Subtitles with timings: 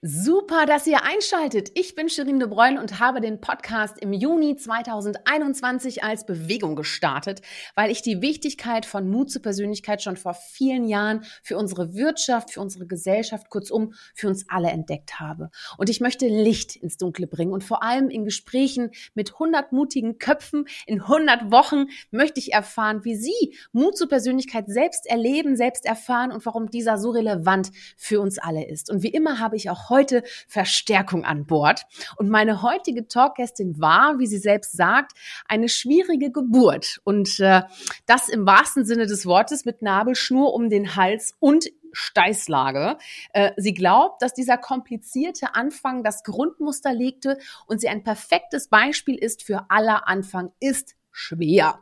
[0.00, 1.72] Super, dass ihr einschaltet.
[1.74, 7.42] Ich bin Shirin de Bruyne und habe den Podcast im Juni 2021 als Bewegung gestartet,
[7.74, 12.52] weil ich die Wichtigkeit von Mut zur Persönlichkeit schon vor vielen Jahren für unsere Wirtschaft,
[12.52, 15.50] für unsere Gesellschaft, kurzum für uns alle entdeckt habe.
[15.78, 20.18] Und ich möchte Licht ins Dunkle bringen und vor allem in Gesprächen mit 100 mutigen
[20.18, 25.84] Köpfen in 100 Wochen möchte ich erfahren, wie Sie Mut zur Persönlichkeit selbst erleben, selbst
[25.84, 28.90] erfahren und warum dieser so relevant für uns alle ist.
[28.90, 31.86] Und wie immer habe ich auch heute Verstärkung an Bord.
[32.16, 35.12] Und meine heutige Talkgästin war, wie sie selbst sagt,
[35.46, 37.00] eine schwierige Geburt.
[37.04, 37.62] Und äh,
[38.06, 42.98] das im wahrsten Sinne des Wortes mit Nabelschnur um den Hals und Steißlage.
[43.32, 49.16] Äh, sie glaubt, dass dieser komplizierte Anfang das Grundmuster legte und sie ein perfektes Beispiel
[49.16, 51.80] ist für aller Anfang ist schwer.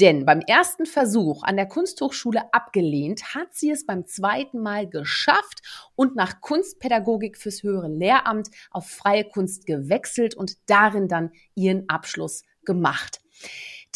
[0.00, 5.90] Denn beim ersten Versuch an der Kunsthochschule abgelehnt, hat sie es beim zweiten Mal geschafft
[5.94, 12.44] und nach Kunstpädagogik fürs höhere Lehramt auf freie Kunst gewechselt und darin dann ihren Abschluss
[12.64, 13.20] gemacht.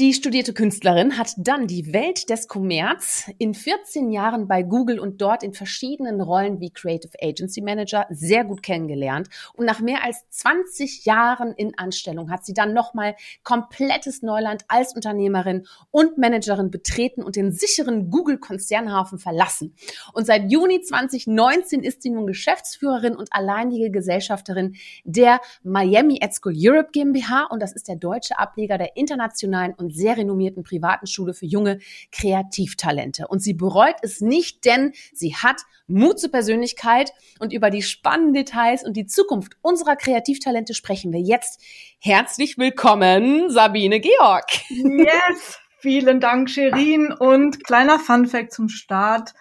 [0.00, 5.22] Die studierte Künstlerin hat dann die Welt des Kommerz in 14 Jahren bei Google und
[5.22, 9.28] dort in verschiedenen Rollen wie Creative Agency Manager sehr gut kennengelernt.
[9.52, 13.14] Und nach mehr als 20 Jahren in Anstellung hat sie dann nochmal
[13.44, 19.76] komplettes Neuland als Unternehmerin und Managerin betreten und den sicheren Google-Konzernhafen verlassen.
[20.12, 26.54] Und seit Juni 2019 ist sie nun Geschäftsführerin und alleinige Gesellschafterin der Miami Ed School
[26.56, 27.44] Europe GmbH.
[27.44, 31.78] Und das ist der deutsche Ableger der internationalen und sehr renommierten privaten Schule für junge
[32.10, 33.28] Kreativtalente.
[33.28, 38.34] Und sie bereut es nicht, denn sie hat Mut zur Persönlichkeit und über die spannenden
[38.34, 41.60] Details und die Zukunft unserer Kreativtalente sprechen wir jetzt.
[42.00, 44.46] Herzlich willkommen, Sabine Georg.
[44.70, 47.12] Yes, vielen Dank, Sherin.
[47.12, 49.34] Und kleiner Funfact zum Start.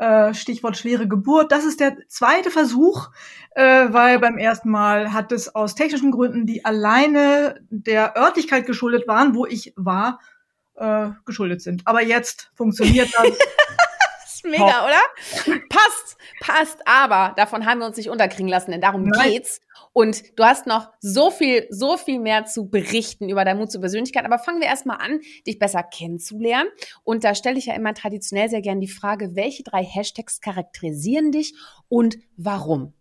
[0.00, 1.52] Äh, Stichwort schwere Geburt.
[1.52, 3.10] Das ist der zweite Versuch,
[3.50, 9.06] äh, weil beim ersten Mal hat es aus technischen Gründen, die alleine der Örtlichkeit geschuldet
[9.06, 10.18] waren, wo ich war,
[10.76, 11.82] äh, geschuldet sind.
[11.84, 13.26] Aber jetzt funktioniert das.
[14.44, 15.60] ist mega, oder?
[15.68, 19.30] Passt, passt, aber davon haben wir uns nicht unterkriegen lassen, denn darum Nein.
[19.30, 19.60] geht's.
[19.92, 23.80] Und du hast noch so viel, so viel mehr zu berichten über dein Mut zur
[23.80, 24.24] Persönlichkeit.
[24.24, 26.70] Aber fangen wir erstmal an, dich besser kennenzulernen.
[27.02, 31.32] Und da stelle ich ja immer traditionell sehr gern die Frage, welche drei Hashtags charakterisieren
[31.32, 31.54] dich
[31.88, 32.94] und warum?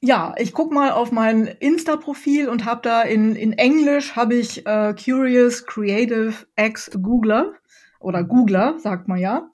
[0.00, 4.66] Ja, ich guck mal auf mein Insta-Profil und habe da in, in Englisch habe ich
[4.66, 7.54] äh, Curious Creative Ex Googler
[8.04, 9.50] oder Googler, sagt man ja.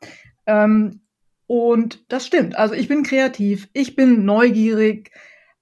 [0.47, 1.01] Ähm,
[1.47, 2.57] und das stimmt.
[2.57, 5.11] Also ich bin kreativ, ich bin neugierig.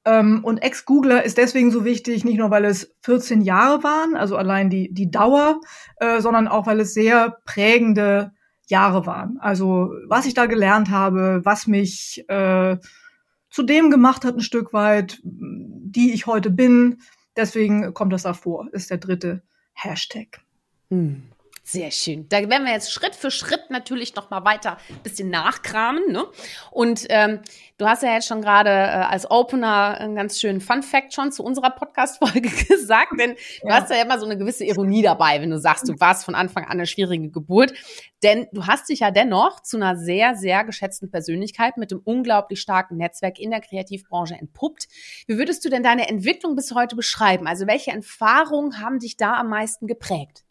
[0.04, 4.36] Ähm, und Ex-Googler ist deswegen so wichtig, nicht nur weil es 14 Jahre waren, also
[4.36, 5.60] allein die, die Dauer,
[5.96, 8.32] äh, sondern auch weil es sehr prägende
[8.66, 9.38] Jahre waren.
[9.40, 12.76] Also was ich da gelernt habe, was mich äh,
[13.50, 16.98] zu dem gemacht hat, ein Stück weit, die ich heute bin.
[17.36, 20.40] Deswegen kommt das da vor, ist der dritte Hashtag.
[20.90, 21.22] Hm.
[21.70, 22.26] Sehr schön.
[22.30, 26.10] Da werden wir jetzt Schritt für Schritt natürlich noch mal weiter ein bisschen nachkramen.
[26.10, 26.24] Ne?
[26.70, 27.40] Und ähm,
[27.76, 31.30] du hast ja jetzt schon gerade äh, als Opener einen ganz schönen Fun Fact schon
[31.30, 33.36] zu unserer Podcast-Folge gesagt, denn ja.
[33.64, 36.34] du hast ja immer so eine gewisse Ironie dabei, wenn du sagst, du warst von
[36.34, 37.74] Anfang an eine schwierige Geburt.
[38.22, 42.62] Denn du hast dich ja dennoch zu einer sehr, sehr geschätzten Persönlichkeit mit einem unglaublich
[42.62, 44.88] starken Netzwerk in der Kreativbranche entpuppt.
[45.26, 47.46] Wie würdest du denn deine Entwicklung bis heute beschreiben?
[47.46, 50.44] Also welche Erfahrungen haben dich da am meisten geprägt?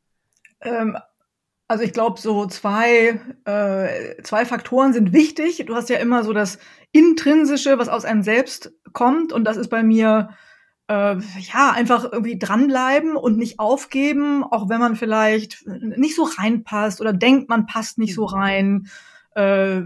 [0.61, 0.97] Ähm,
[1.67, 5.63] also ich glaube, so zwei, äh, zwei Faktoren sind wichtig.
[5.65, 6.59] Du hast ja immer so das
[6.93, 9.33] Intrinsische, was aus einem selbst kommt.
[9.33, 10.29] Und das ist bei mir
[10.87, 17.01] äh, ja einfach irgendwie dranbleiben und nicht aufgeben, auch wenn man vielleicht nicht so reinpasst
[17.01, 18.33] oder denkt, man passt nicht so mhm.
[18.33, 18.87] rein.
[19.35, 19.81] Äh,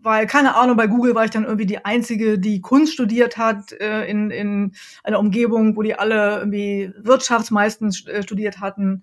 [0.00, 3.72] weil, keine Ahnung, bei Google war ich dann irgendwie die Einzige, die Kunst studiert hat,
[3.72, 9.02] äh, in, in einer Umgebung, wo die alle irgendwie Wirtschaftsmeistens äh, studiert hatten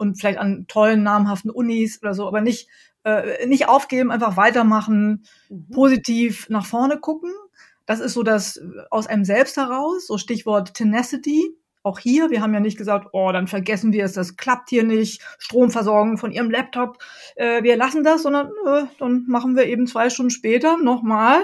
[0.00, 2.68] und vielleicht an tollen, namhaften Unis oder so, aber nicht,
[3.04, 5.68] äh, nicht aufgeben, einfach weitermachen, mhm.
[5.70, 7.32] positiv nach vorne gucken.
[7.86, 11.54] Das ist so das äh, aus einem selbst heraus, so Stichwort Tenacity.
[11.82, 14.84] Auch hier, wir haben ja nicht gesagt, oh, dann vergessen wir es, das klappt hier
[14.84, 16.98] nicht, Stromversorgung von Ihrem Laptop,
[17.36, 21.42] äh, wir lassen das, sondern äh, dann machen wir eben zwei Stunden später nochmal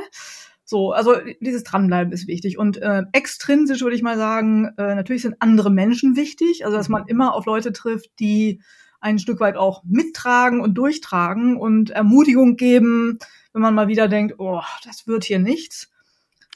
[0.68, 2.58] so, also dieses Dranbleiben ist wichtig.
[2.58, 6.64] Und äh, extrinsisch würde ich mal sagen, äh, natürlich sind andere Menschen wichtig.
[6.64, 7.08] Also dass man mhm.
[7.08, 8.60] immer auf Leute trifft, die
[9.00, 13.20] ein Stück weit auch mittragen und durchtragen und Ermutigung geben,
[13.52, 15.92] wenn man mal wieder denkt, oh, das wird hier nichts.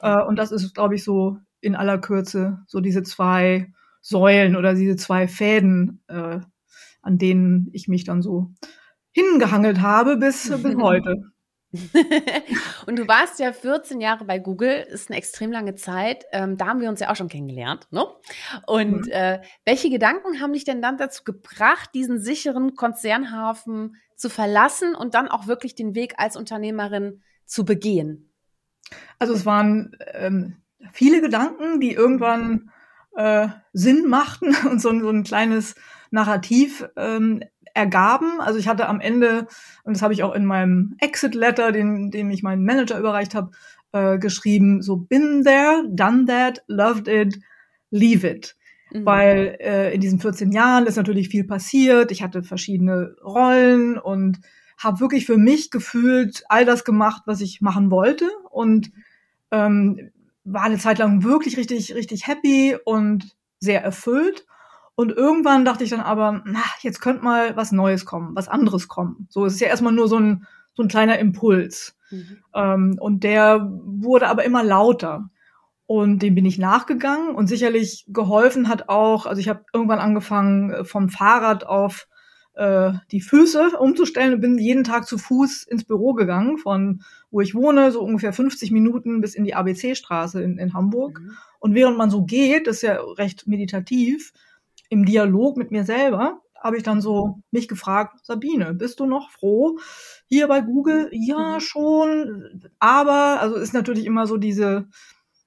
[0.00, 4.74] Äh, und das ist, glaube ich, so in aller Kürze so diese zwei Säulen oder
[4.74, 6.40] diese zwei Fäden, äh,
[7.00, 8.50] an denen ich mich dann so
[9.12, 11.30] hingehangelt habe bis, bis heute.
[12.87, 16.25] und du warst ja 14 Jahre bei Google, ist eine extrem lange Zeit.
[16.32, 17.87] Ähm, da haben wir uns ja auch schon kennengelernt.
[17.90, 18.05] Ne?
[18.67, 19.12] Und mhm.
[19.12, 25.14] äh, welche Gedanken haben dich denn dann dazu gebracht, diesen sicheren Konzernhafen zu verlassen und
[25.14, 28.32] dann auch wirklich den Weg als Unternehmerin zu begehen?
[29.19, 30.56] Also es waren ähm,
[30.93, 32.70] viele Gedanken, die irgendwann
[33.14, 35.76] äh, Sinn machten und so, so ein kleines
[36.11, 37.44] Narrativ ähm,
[37.75, 38.40] ergaben.
[38.40, 39.46] Also ich hatte am Ende,
[39.84, 43.50] und das habe ich auch in meinem Exit-Letter, den, den ich meinem Manager überreicht habe,
[43.93, 47.40] äh, geschrieben, so been there, done that, loved it,
[47.90, 48.56] leave it.
[48.93, 49.06] Mhm.
[49.06, 52.11] Weil äh, in diesen 14 Jahren ist natürlich viel passiert.
[52.11, 54.40] Ich hatte verschiedene Rollen und
[54.78, 58.31] habe wirklich für mich gefühlt all das gemacht, was ich machen wollte.
[58.50, 58.90] Und
[59.50, 60.11] ähm,
[60.44, 64.46] war eine Zeit lang wirklich richtig, richtig happy und sehr erfüllt.
[65.00, 68.87] Und irgendwann dachte ich dann aber, na, jetzt könnte mal was Neues kommen, was anderes
[68.87, 69.26] kommen.
[69.31, 71.97] So, es ist ja erstmal nur so ein, so ein kleiner Impuls.
[72.11, 72.37] Mhm.
[72.55, 75.31] Ähm, und der wurde aber immer lauter.
[75.87, 80.70] Und dem bin ich nachgegangen und sicherlich geholfen hat auch, also ich habe irgendwann angefangen,
[80.70, 82.06] äh, vom Fahrrad auf
[82.53, 87.00] äh, die Füße umzustellen und bin jeden Tag zu Fuß ins Büro gegangen, von
[87.31, 91.20] wo ich wohne, so ungefähr 50 Minuten bis in die ABC-Straße in, in Hamburg.
[91.20, 91.38] Mhm.
[91.58, 94.35] Und während man so geht, das ist ja recht meditativ,
[94.90, 99.31] im Dialog mit mir selber habe ich dann so mich gefragt, Sabine, bist du noch
[99.31, 99.78] froh?
[100.26, 101.60] Hier bei Google, ja mhm.
[101.60, 104.87] schon, aber, also ist natürlich immer so diese,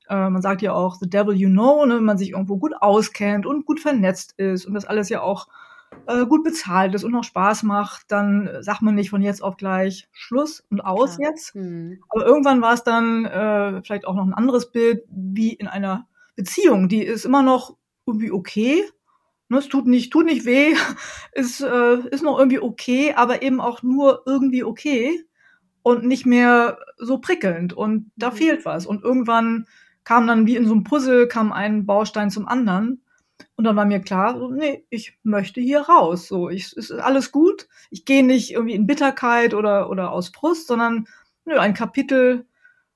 [0.09, 2.73] äh, man sagt ja auch, the devil you know, ne, wenn man sich irgendwo gut
[2.79, 5.47] auskennt und gut vernetzt ist und das alles ja auch
[6.07, 9.57] äh, gut bezahlt ist und noch Spaß macht, dann sagt man nicht von jetzt auf
[9.57, 11.29] gleich Schluss und aus Klar.
[11.29, 11.53] jetzt.
[11.53, 12.01] Mhm.
[12.09, 16.07] Aber irgendwann war es dann äh, vielleicht auch noch ein anderes Bild, wie in einer
[16.35, 16.89] Beziehung.
[16.89, 18.83] Die ist immer noch irgendwie okay,
[19.53, 20.73] Ne, es tut nicht, tut nicht weh,
[21.31, 25.23] ist, äh, ist noch irgendwie okay, aber eben auch nur irgendwie okay
[25.83, 27.73] und nicht mehr so prickelnd.
[27.73, 28.35] Und da mhm.
[28.35, 28.87] fehlt was.
[28.87, 29.67] Und irgendwann
[30.03, 33.03] kam dann wie in so einem Puzzle, kam ein Baustein zum anderen.
[33.55, 36.27] Und dann war mir klar, so, nee, ich möchte hier raus.
[36.27, 37.67] So, ich, es ist alles gut.
[37.91, 41.07] Ich gehe nicht irgendwie in Bitterkeit oder, oder aus Frust, sondern
[41.45, 42.47] nö, ein Kapitel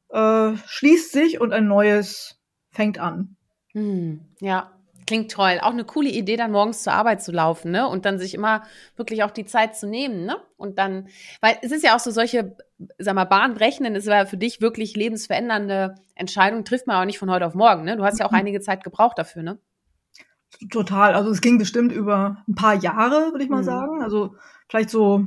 [0.10, 2.40] äh, schließt sich und ein neues
[2.72, 3.36] fängt an.
[3.74, 4.77] Hm, ja,
[5.08, 5.60] Klingt toll.
[5.62, 7.88] Auch eine coole Idee, dann morgens zur Arbeit zu laufen, ne?
[7.88, 8.64] Und dann sich immer
[8.98, 10.38] wirklich auch die Zeit zu nehmen, ne?
[10.58, 11.08] Und dann,
[11.40, 12.58] weil es ist ja auch so solche,
[13.00, 17.32] sag mal, bahnbrechenden, es war für dich wirklich lebensverändernde Entscheidungen, trifft man auch nicht von
[17.32, 17.96] heute auf morgen, ne?
[17.96, 18.40] Du hast ja auch mhm.
[18.40, 19.60] einige Zeit gebraucht dafür, ne?
[20.70, 21.14] Total.
[21.14, 23.66] Also es ging bestimmt über ein paar Jahre, würde ich mal mhm.
[23.66, 24.02] sagen.
[24.04, 24.36] Also
[24.68, 25.26] vielleicht so,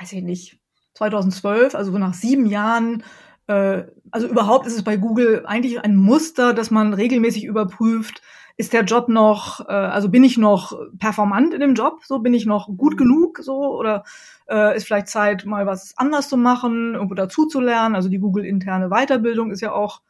[0.00, 0.58] weiß ich nicht,
[0.94, 3.04] 2012, also so nach sieben Jahren
[3.46, 8.22] äh, also überhaupt ist es bei Google eigentlich ein Muster, dass man regelmäßig überprüft,
[8.56, 12.34] ist der Job noch, äh, also bin ich noch performant in dem Job, so bin
[12.34, 12.98] ich noch gut mhm.
[12.98, 14.04] genug, so oder
[14.48, 17.94] äh, ist vielleicht Zeit, mal was anders zu machen, irgendwo dazu zu lernen.
[17.94, 20.00] Also die Google interne Weiterbildung ist ja auch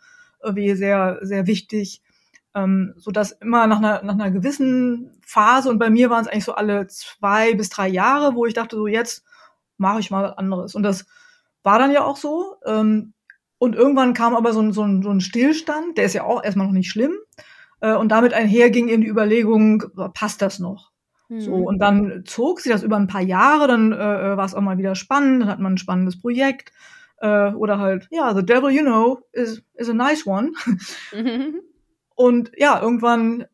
[0.43, 2.03] irgendwie sehr, sehr wichtig.
[2.55, 6.29] Ähm, so dass immer nach einer, nach einer gewissen Phase und bei mir waren es
[6.29, 9.25] eigentlich so alle zwei bis drei Jahre, wo ich dachte, so jetzt
[9.77, 10.75] mache ich mal was anderes.
[10.75, 11.07] Und das
[11.63, 12.57] war dann ja auch so.
[12.65, 13.13] Ähm,
[13.59, 16.45] und irgendwann kam aber so ein, so, ein, so ein Stillstand, der ist ja auch
[16.45, 17.13] erstmal noch nicht schlimm.
[17.81, 20.93] Äh, und damit einher ging eben die Überlegung, passt das noch?
[21.29, 21.41] Mhm.
[21.41, 24.61] So, und dann zog sich das über ein paar Jahre, dann äh, war es auch
[24.61, 26.73] mal wieder spannend, dann hat man ein spannendes Projekt.
[27.19, 30.53] Äh, oder halt, ja, The Devil You Know is, is a nice one.
[31.13, 31.61] Mhm.
[32.15, 33.45] Und ja, irgendwann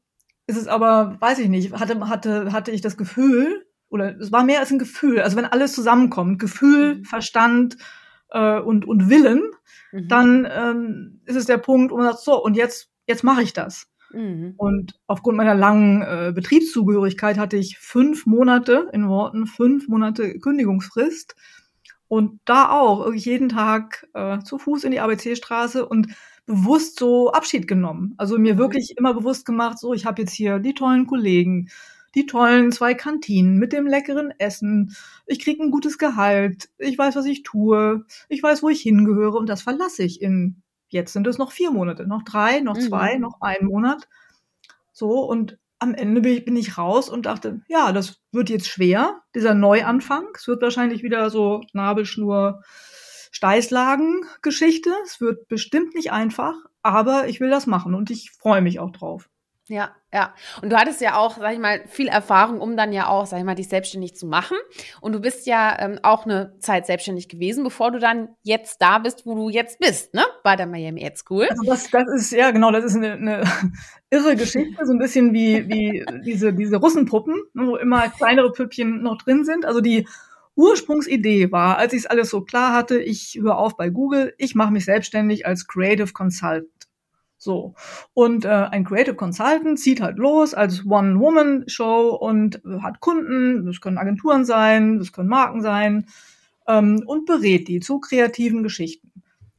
[0.47, 4.45] ist es aber, weiß ich nicht, hatte, hatte, hatte ich das Gefühl, oder es war
[4.45, 7.05] mehr als ein Gefühl, also wenn alles zusammenkommt, Gefühl, mhm.
[7.05, 7.77] Verstand
[8.31, 9.43] äh, und, und Willen,
[9.91, 10.09] mhm.
[10.09, 13.53] dann ähm, ist es der Punkt, wo man sagt, so, und jetzt, jetzt mache ich
[13.53, 13.92] das.
[14.13, 14.55] Mhm.
[14.57, 21.35] Und aufgrund meiner langen äh, Betriebszugehörigkeit hatte ich fünf Monate, in Worten, fünf Monate Kündigungsfrist.
[22.09, 26.09] Und da auch jeden Tag äh, zu Fuß in die ABC-Straße und
[26.45, 28.15] bewusst so Abschied genommen.
[28.19, 28.59] Also mir mhm.
[28.59, 31.69] wirklich immer bewusst gemacht, so ich habe jetzt hier die tollen Kollegen,
[32.15, 34.95] die tollen zwei Kantinen mit dem leckeren Essen.
[35.27, 36.69] Ich krieg ein gutes Gehalt.
[36.79, 38.05] Ich weiß, was ich tue.
[38.29, 41.71] Ich weiß, wo ich hingehöre und das verlasse ich in Jetzt sind es noch vier
[41.71, 43.23] Monate, noch drei, noch zwei, mhm.
[43.23, 44.09] noch ein Monat.
[44.93, 48.69] So, und am Ende bin ich, bin ich raus und dachte, ja, das wird jetzt
[48.69, 50.27] schwer, dieser Neuanfang.
[50.37, 52.63] Es wird wahrscheinlich wieder so Nabelschnur,
[53.33, 54.91] Steißlagen-Geschichte.
[55.03, 58.91] Es wird bestimmt nicht einfach, aber ich will das machen und ich freue mich auch
[58.91, 59.31] drauf.
[59.69, 60.35] Ja, ja.
[60.61, 63.39] Und du hattest ja auch, sag ich mal, viel Erfahrung, um dann ja auch, sag
[63.39, 64.57] ich mal, dich selbstständig zu machen.
[65.01, 68.99] Und du bist ja ähm, auch eine Zeit selbstständig gewesen, bevor du dann jetzt da
[68.99, 70.25] bist, wo du jetzt bist, ne?
[70.43, 71.47] Bei der Miami Ed School.
[71.49, 73.45] Also das, das ist, ja genau, das ist eine, eine
[74.11, 79.01] irre Geschichte, so ein bisschen wie, wie diese, diese Russenpuppen, ne, wo immer kleinere Püppchen
[79.01, 79.65] noch drin sind.
[79.65, 80.09] Also die
[80.55, 84.55] Ursprungsidee war, als ich es alles so klar hatte, ich höre auf bei Google, ich
[84.55, 86.67] mache mich selbstständig als Creative Consultant.
[87.43, 87.75] So.
[88.15, 93.81] Und äh, ein Creative Consultant zieht halt los als One-Woman-Show und äh, hat Kunden, das
[93.81, 96.07] können Agenturen sein, das können Marken sein,
[96.69, 99.11] ähm, und berät die zu kreativen Geschichten.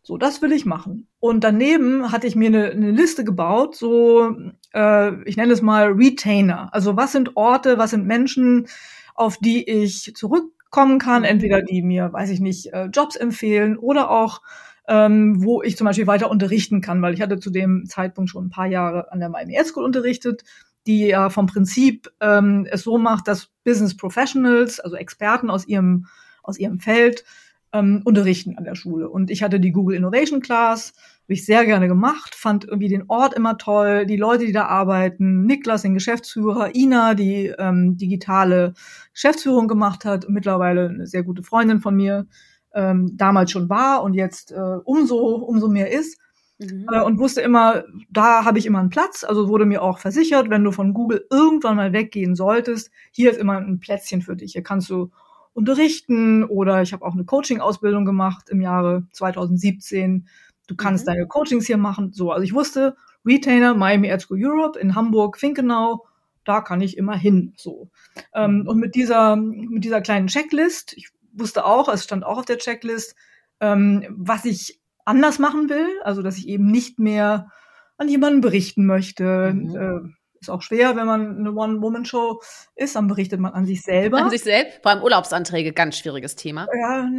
[0.02, 1.08] So, das will ich machen.
[1.20, 4.34] Und daneben hatte ich mir eine, eine Liste gebaut, so,
[4.74, 6.74] äh, ich nenne es mal Retainer.
[6.74, 8.68] Also was sind Orte, was sind Menschen,
[9.14, 14.10] auf die ich zurückkommen kann, entweder die mir, weiß ich nicht, äh, Jobs empfehlen oder
[14.10, 14.42] auch
[14.88, 18.46] ähm, wo ich zum Beispiel weiter unterrichten kann, weil ich hatte zu dem Zeitpunkt schon
[18.46, 20.44] ein paar Jahre an der Ed School unterrichtet,
[20.86, 26.08] die ja vom Prinzip ähm, es so macht, dass Business Professionals, also Experten aus ihrem
[26.44, 27.24] aus ihrem Feld
[27.72, 29.10] ähm, unterrichten an der Schule.
[29.10, 33.06] Und ich hatte die Google Innovation Class, habe ich sehr gerne gemacht, fand irgendwie den
[33.08, 38.74] Ort immer toll, die Leute, die da arbeiten, Niklas, den Geschäftsführer, Ina, die ähm, digitale
[39.14, 42.28] Geschäftsführung gemacht hat, mittlerweile eine sehr gute Freundin von mir
[42.74, 46.18] ähm, damals schon war und jetzt äh, umso, umso mehr ist.
[46.60, 46.88] Mhm.
[46.92, 49.24] Äh, und wusste immer, da habe ich immer einen Platz.
[49.24, 53.40] Also wurde mir auch versichert, wenn du von Google irgendwann mal weggehen solltest, hier ist
[53.40, 54.54] immer ein Plätzchen für dich.
[54.54, 55.12] Hier kannst du
[55.54, 60.28] unterrichten oder ich habe auch eine Coaching-Ausbildung gemacht im Jahre 2017.
[60.68, 61.12] Du kannst mhm.
[61.12, 62.12] deine Coachings hier machen.
[62.14, 66.06] So, also ich wusste, Retainer, Miami Ed School Europe in Hamburg, Finkenau,
[66.44, 67.54] da kann ich immer hin.
[67.56, 67.90] So.
[68.34, 68.68] Ähm, mhm.
[68.68, 72.58] und mit dieser, mit dieser kleinen Checklist, ich wusste auch, es stand auch auf der
[72.58, 73.16] Checklist,
[73.60, 75.88] ähm, was ich anders machen will.
[76.04, 77.52] Also, dass ich eben nicht mehr
[77.98, 79.54] an jemanden berichten möchte.
[79.54, 79.76] Mhm.
[79.76, 80.10] Äh,
[80.40, 82.42] ist auch schwer, wenn man eine One-Woman-Show
[82.76, 84.18] ist, dann berichtet man an sich selber.
[84.18, 84.80] An sich selbst?
[84.82, 86.68] Vor allem Urlaubsanträge, ganz schwieriges Thema.
[86.78, 87.10] Ja,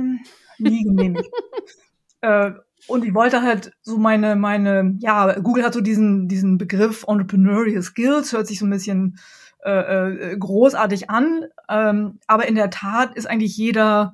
[0.58, 1.30] nie genehmigt.
[2.20, 2.50] äh,
[2.86, 7.82] und ich wollte halt so meine, meine, ja, Google hat so diesen, diesen Begriff Entrepreneurial
[7.82, 9.18] Skills, hört sich so ein bisschen
[9.64, 11.46] äh, äh, großartig an.
[11.68, 14.12] Ähm, aber in der Tat ist eigentlich jeder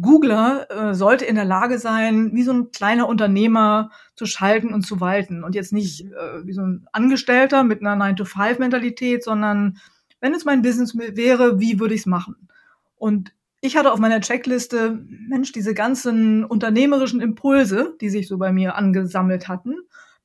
[0.00, 4.82] Googler äh, sollte in der Lage sein, wie so ein kleiner Unternehmer zu schalten und
[4.82, 5.42] zu walten.
[5.42, 9.78] Und jetzt nicht äh, wie so ein Angestellter mit einer 9-to-5-Mentalität, sondern
[10.20, 12.48] wenn es mein Business wäre, wie würde ich es machen?
[12.96, 18.52] Und ich hatte auf meiner Checkliste, Mensch, diese ganzen unternehmerischen Impulse, die sich so bei
[18.52, 19.76] mir angesammelt hatten,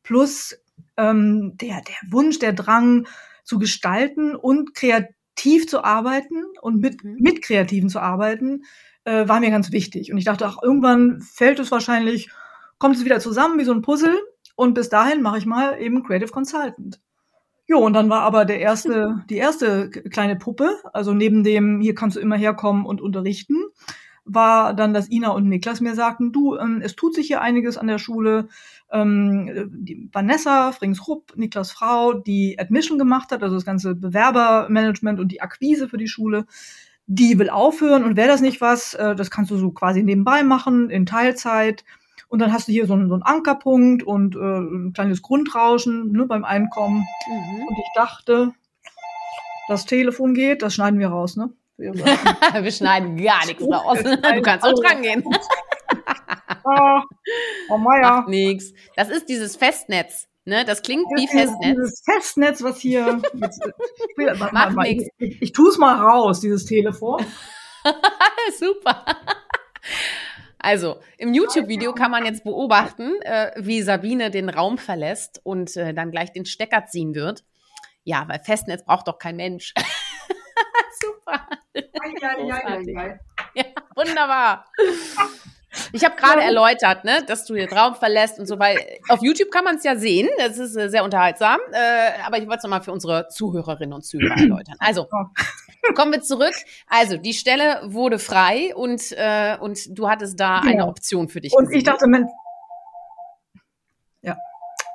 [0.04, 0.58] plus
[0.98, 3.08] ähm, der, der Wunsch, der Drang,
[3.52, 7.18] zu gestalten und kreativ zu arbeiten und mit, mhm.
[7.20, 8.64] mit Kreativen zu arbeiten,
[9.04, 10.10] äh, war mir ganz wichtig.
[10.10, 12.30] Und ich dachte, ach, irgendwann fällt es wahrscheinlich,
[12.78, 14.18] kommt es wieder zusammen wie so ein Puzzle.
[14.56, 17.02] Und bis dahin mache ich mal eben Creative Consultant.
[17.68, 21.94] Jo, und dann war aber der erste, die erste kleine Puppe, also neben dem, hier
[21.94, 23.58] kannst du immer herkommen und unterrichten,
[24.24, 27.78] war dann, dass Ina und Niklas mir sagten, du, ähm, es tut sich hier einiges
[27.78, 28.48] an der Schule.
[28.92, 35.30] Ähm, die Vanessa Frings-Rupp, Niklas Frau, die Admission gemacht hat, also das ganze Bewerbermanagement und
[35.32, 36.46] die Akquise für die Schule,
[37.08, 40.44] die will aufhören und wäre das nicht was, äh, das kannst du so quasi nebenbei
[40.44, 41.84] machen, in Teilzeit.
[42.28, 46.12] Und dann hast du hier so einen, so einen Ankerpunkt und äh, ein kleines Grundrauschen
[46.12, 47.06] ne, beim Einkommen.
[47.28, 47.68] Mhm.
[47.68, 48.54] Und ich dachte,
[49.68, 51.50] das Telefon geht, das schneiden wir raus, ne?
[51.82, 51.94] wir
[52.72, 54.00] schneiden gar nichts raus.
[54.04, 55.24] Du kannst auch dran gehen.
[56.64, 57.02] Oh,
[57.70, 58.12] oh Meier.
[58.12, 58.74] Macht nix.
[58.96, 60.28] Das ist dieses Festnetz.
[60.44, 61.76] Ne, das klingt wie Festnetz.
[61.76, 63.22] Dieses Festnetz, was hier.
[63.34, 63.62] Jetzt,
[64.18, 67.24] ich, Macht mal, ich, ich, ich tue es mal raus, dieses Telefon.
[68.60, 69.06] Super.
[70.58, 75.94] Also, im YouTube-Video kann man jetzt beobachten, äh, wie Sabine den Raum verlässt und äh,
[75.94, 77.44] dann gleich den Stecker ziehen wird.
[78.04, 79.74] Ja, weil Festnetz braucht doch kein Mensch.
[81.02, 81.48] Super.
[83.56, 83.66] Ja,
[83.96, 84.66] wunderbar.
[85.94, 88.78] Ich habe gerade erläutert, ne, dass du den Raum verlässt und so, weil
[89.10, 92.46] auf YouTube kann man es ja sehen, das ist äh, sehr unterhaltsam, äh, aber ich
[92.46, 94.76] wollte es nochmal für unsere Zuhörerinnen und Zuhörer erläutern.
[94.80, 95.08] Also,
[95.96, 96.54] kommen wir zurück.
[96.88, 100.72] Also, die Stelle wurde frei und, äh, und du hattest da genau.
[100.72, 101.78] eine Option für dich Und gesehen.
[101.80, 102.30] ich dachte, Mensch,
[104.22, 104.36] ja,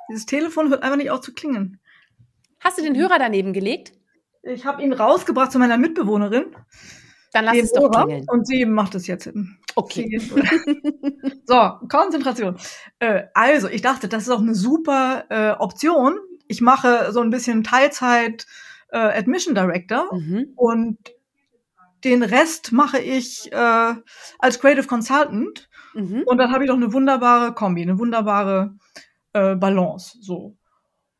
[0.09, 1.79] dieses Telefon hört einfach nicht auf zu klingen.
[2.59, 3.93] Hast du den Hörer daneben gelegt?
[4.43, 6.55] Ich habe ihn rausgebracht zu meiner Mitbewohnerin.
[7.33, 8.25] Dann lass es doch klingeln.
[8.29, 9.29] Und sie macht es jetzt.
[9.75, 10.19] Okay.
[11.45, 12.57] so, Konzentration.
[12.99, 16.17] Äh, also, ich dachte, das ist auch eine super äh, Option.
[16.47, 18.45] Ich mache so ein bisschen Teilzeit
[18.89, 20.53] äh, Admission Director mhm.
[20.55, 20.97] und
[22.03, 23.93] den Rest mache ich äh,
[24.39, 25.69] als Creative Consultant.
[25.93, 26.23] Mhm.
[26.25, 28.75] Und dann habe ich doch eine wunderbare Kombi, eine wunderbare
[29.33, 30.17] äh, Balance.
[30.21, 30.55] So.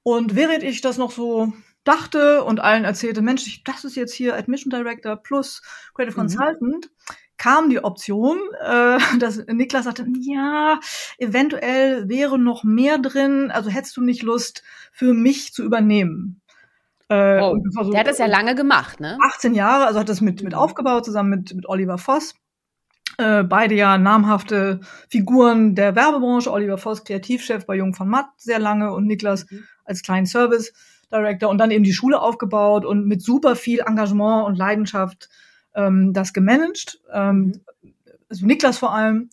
[0.03, 1.51] Und während ich das noch so
[1.87, 5.61] dachte und allen erzählte, Mensch, ich, das ist jetzt hier Admission Director plus
[5.93, 6.21] Creative mhm.
[6.21, 6.89] Consultant,
[7.37, 10.79] kam die Option, äh, dass Niklas sagte, ja,
[11.17, 16.41] eventuell wäre noch mehr drin, also hättest du nicht Lust, für mich zu übernehmen?
[17.09, 19.17] Äh, oh, so, der hat das ja lange gemacht, ne?
[19.21, 20.59] 18 Jahre, also hat das mit, mit mhm.
[20.59, 22.35] aufgebaut, zusammen mit, mit Oliver Voss.
[23.17, 26.51] Äh, beide ja namhafte Figuren der Werbebranche.
[26.51, 29.63] Oliver Voss, Kreativchef bei Jung von Matt, sehr lange und Niklas mhm.
[29.85, 30.73] als kleinen Service
[31.11, 35.29] Director und dann eben die Schule aufgebaut und mit super viel Engagement und Leidenschaft
[35.75, 36.99] ähm, das gemanagt.
[37.13, 37.39] Ähm,
[37.83, 37.93] mhm.
[38.29, 39.29] also Niklas vor allem.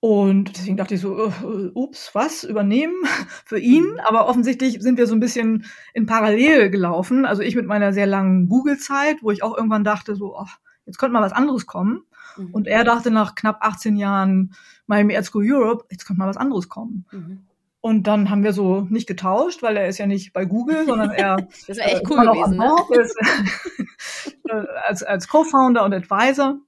[0.00, 2.94] Und deswegen dachte ich so, uh, ups, was, übernehmen
[3.46, 3.84] für ihn?
[3.84, 4.00] Mhm.
[4.06, 7.24] Aber offensichtlich sind wir so ein bisschen in Parallel gelaufen.
[7.24, 10.46] Also ich mit meiner sehr langen Google-Zeit, wo ich auch irgendwann dachte, so, oh,
[10.84, 12.02] jetzt könnte mal was anderes kommen.
[12.36, 12.50] Mhm.
[12.52, 14.54] Und er dachte nach knapp 18 Jahren
[14.86, 17.06] Miami Ed School Europe, jetzt könnte mal was anderes kommen.
[17.10, 17.46] Mhm.
[17.84, 21.10] Und dann haben wir so nicht getauscht, weil er ist ja nicht bei Google, sondern
[21.10, 21.36] er
[21.68, 22.74] das wäre echt äh, cool gewesen, ne?
[22.98, 23.14] ist,
[24.48, 26.60] äh, als, als Co-Founder und Advisor.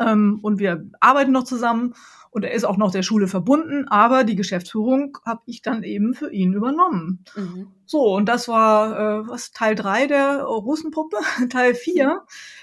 [0.00, 1.94] Ähm, und wir arbeiten noch zusammen
[2.32, 6.14] und er ist auch noch der Schule verbunden, aber die Geschäftsführung habe ich dann eben
[6.14, 7.24] für ihn übernommen.
[7.36, 7.68] Mhm.
[7.86, 11.18] So, und das war äh, was Teil drei der Russenpuppe.
[11.48, 12.22] Teil vier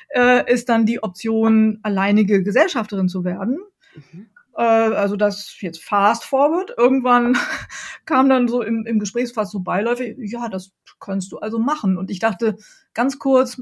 [0.09, 3.59] äh, ist dann die Option, alleinige Gesellschafterin zu werden.
[3.95, 4.27] Mhm.
[4.55, 6.73] Äh, also das jetzt fast forward.
[6.77, 7.37] Irgendwann
[8.05, 11.97] kam dann so im, im Gesprächsfass so beiläufig, ja, das kannst du also machen.
[11.97, 12.57] Und ich dachte
[12.93, 13.61] ganz kurz,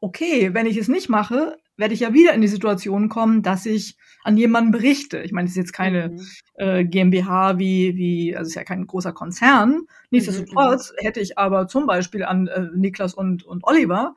[0.00, 3.64] okay, wenn ich es nicht mache, werde ich ja wieder in die Situation kommen, dass
[3.64, 5.18] ich an jemanden berichte.
[5.18, 6.26] Ich meine, es ist jetzt keine mhm.
[6.54, 9.82] äh, GmbH wie, wie, also es ist ja kein großer Konzern.
[10.10, 11.06] Nichtsdestotrotz mhm.
[11.06, 14.14] hätte ich aber zum Beispiel an äh, Niklas und, und Oliver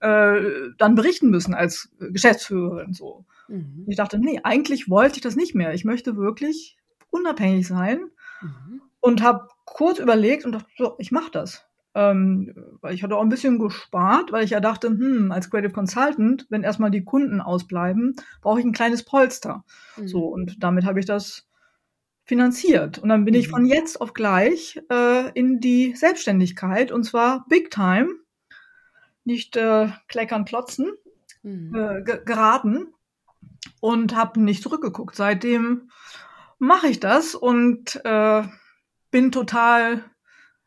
[0.00, 3.24] äh, dann berichten müssen als Geschäftsführerin so.
[3.48, 3.84] Mhm.
[3.88, 5.74] Ich dachte, nee, eigentlich wollte ich das nicht mehr.
[5.74, 6.76] Ich möchte wirklich
[7.10, 8.10] unabhängig sein
[8.40, 8.82] mhm.
[9.00, 11.66] und habe kurz überlegt und dachte, so, ich mache das.
[11.94, 15.72] Ähm, weil ich hatte auch ein bisschen gespart, weil ich ja dachte, hm, als Creative
[15.72, 19.64] Consultant, wenn erstmal die Kunden ausbleiben, brauche ich ein kleines Polster.
[19.96, 20.08] Mhm.
[20.08, 21.48] So, und damit habe ich das
[22.24, 22.98] finanziert.
[22.98, 23.52] Und dann bin ich mhm.
[23.52, 28.08] von jetzt auf gleich äh, in die Selbstständigkeit und zwar Big Time,
[29.26, 30.92] nicht äh, kleckern, klotzen,
[31.42, 31.74] mhm.
[31.74, 32.94] äh, geraten
[33.80, 35.16] und habe nicht zurückgeguckt.
[35.16, 35.90] Seitdem
[36.58, 38.42] mache ich das und äh,
[39.10, 40.04] bin total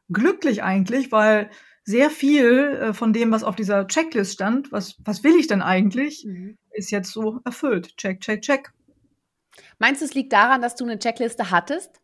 [0.09, 1.49] glücklich eigentlich, weil
[1.83, 5.61] sehr viel äh, von dem, was auf dieser Checklist stand, was, was will ich denn
[5.61, 6.57] eigentlich, mhm.
[6.71, 7.97] ist jetzt so erfüllt.
[7.97, 8.71] Check, check, check.
[9.79, 12.01] Meinst du, es liegt daran, dass du eine Checkliste hattest?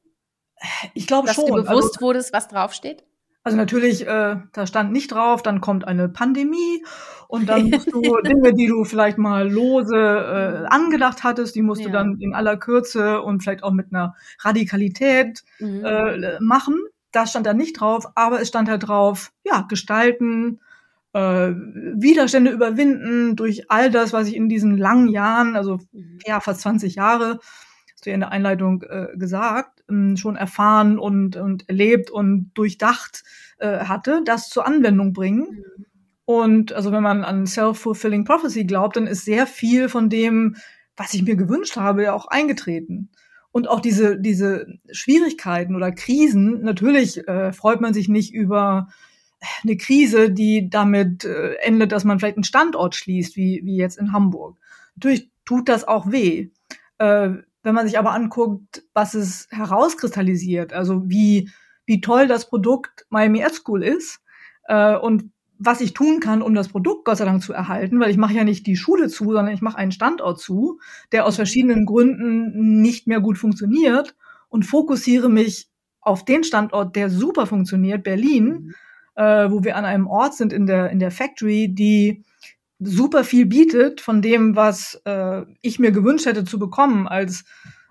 [0.93, 1.45] Ich glaube schon.
[1.45, 3.03] Dass du bewusst also, wurdest, was draufsteht?
[3.45, 6.83] Also natürlich, äh, da stand nicht drauf, dann kommt eine Pandemie
[7.27, 11.81] und dann musst du Dinge, die du vielleicht mal lose äh, angedacht hattest, die musst
[11.81, 11.87] ja.
[11.87, 15.85] du dann in aller Kürze und vielleicht auch mit einer Radikalität mhm.
[15.85, 16.85] äh, machen.
[17.11, 20.59] Das stand da nicht drauf, aber es stand da drauf, ja, gestalten,
[21.13, 26.17] äh, Widerstände überwinden durch all das, was ich in diesen langen Jahren, also mhm.
[26.25, 27.37] ja, fast 20 Jahre,
[27.93, 32.51] hast du ja in der Einleitung äh, gesagt, ähm, schon erfahren und, und erlebt und
[32.53, 33.23] durchdacht
[33.57, 35.63] äh, hatte, das zur Anwendung bringen.
[35.77, 35.85] Mhm.
[36.25, 40.55] Und also wenn man an Self-Fulfilling Prophecy glaubt, dann ist sehr viel von dem,
[40.97, 43.09] was ich mir gewünscht habe, ja auch eingetreten.
[43.51, 48.89] Und auch diese, diese Schwierigkeiten oder Krisen, natürlich äh, freut man sich nicht über
[49.63, 53.97] eine Krise, die damit äh, endet, dass man vielleicht einen Standort schließt, wie, wie jetzt
[53.97, 54.57] in Hamburg.
[54.95, 56.49] Natürlich tut das auch weh.
[56.97, 57.29] Äh,
[57.65, 61.49] wenn man sich aber anguckt, was es herauskristallisiert, also wie,
[61.85, 64.21] wie toll das Produkt Miami Ed School ist
[64.67, 68.11] äh, und was ich tun kann, um das Produkt Gott sei Dank zu erhalten, weil
[68.11, 70.79] ich mache ja nicht die Schule zu, sondern ich mache einen Standort zu,
[71.11, 74.15] der aus verschiedenen Gründen nicht mehr gut funktioniert
[74.49, 75.67] und fokussiere mich
[76.01, 78.73] auf den Standort, der super funktioniert, Berlin, mhm.
[79.15, 82.23] äh, wo wir an einem Ort sind in der in der Factory, die
[82.79, 87.45] super viel bietet von dem, was äh, ich mir gewünscht hätte zu bekommen als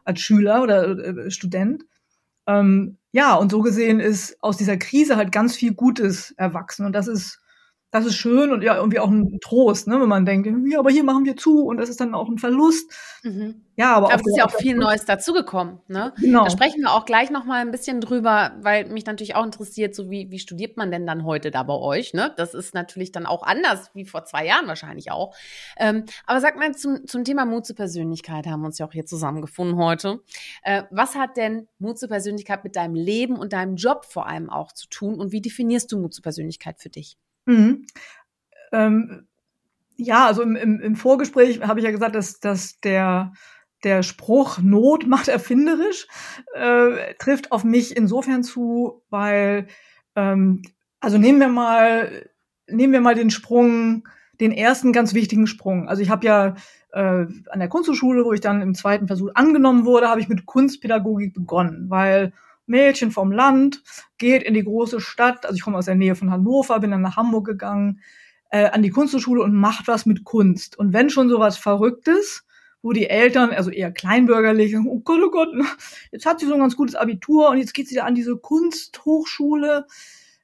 [0.04, 1.84] als Schüler oder äh, Student.
[2.46, 6.92] Ähm, ja, und so gesehen ist aus dieser Krise halt ganz viel Gutes erwachsen und
[6.92, 7.40] das ist
[7.94, 10.90] das ist schön und ja, irgendwie auch ein Trost, ne, wenn man denkt, ja, aber
[10.90, 12.90] hier machen wir zu und das ist dann auch ein Verlust.
[13.22, 13.62] Mhm.
[13.76, 15.78] Ja, aber, aber es ist ja auch viel Neues dazugekommen.
[15.86, 16.12] Ne?
[16.18, 16.42] Genau.
[16.42, 19.94] Da sprechen wir auch gleich noch mal ein bisschen drüber, weil mich natürlich auch interessiert,
[19.94, 22.14] so wie, wie studiert man denn dann heute da bei euch?
[22.14, 22.32] Ne?
[22.36, 25.32] Das ist natürlich dann auch anders wie vor zwei Jahren wahrscheinlich auch.
[25.76, 28.92] Ähm, aber sag mal zum, zum Thema Mut zur Persönlichkeit haben wir uns ja auch
[28.92, 30.18] hier zusammengefunden heute.
[30.64, 34.50] Äh, was hat denn Mut zur Persönlichkeit mit deinem Leben und deinem Job vor allem
[34.50, 37.16] auch zu tun und wie definierst du Mut zur Persönlichkeit für dich?
[37.46, 37.86] Mhm.
[38.72, 39.26] Ähm,
[39.96, 43.32] ja, also im, im, im Vorgespräch habe ich ja gesagt, dass, dass der,
[43.84, 46.06] der Spruch Not macht erfinderisch
[46.54, 49.66] äh, trifft auf mich insofern zu, weil
[50.16, 50.62] Ähm,
[51.00, 52.28] also nehmen wir mal,
[52.68, 54.06] nehmen wir mal den Sprung,
[54.40, 55.88] den ersten ganz wichtigen Sprung.
[55.88, 56.54] Also ich habe ja
[56.92, 60.46] äh, an der Kunsthochschule, wo ich dann im zweiten Versuch angenommen wurde, habe ich mit
[60.46, 62.32] Kunstpädagogik begonnen, weil
[62.66, 63.82] Mädchen vom Land
[64.18, 67.02] geht in die große Stadt, also ich komme aus der Nähe von Hannover, bin dann
[67.02, 68.00] nach Hamburg gegangen,
[68.50, 70.78] äh, an die Kunsthochschule und macht was mit Kunst.
[70.78, 72.44] Und wenn schon sowas Verrücktes,
[72.82, 75.48] wo die Eltern, also eher kleinbürgerlich, oh Gott, oh Gott,
[76.12, 78.36] jetzt hat sie so ein ganz gutes Abitur und jetzt geht sie da an diese
[78.36, 79.86] Kunsthochschule,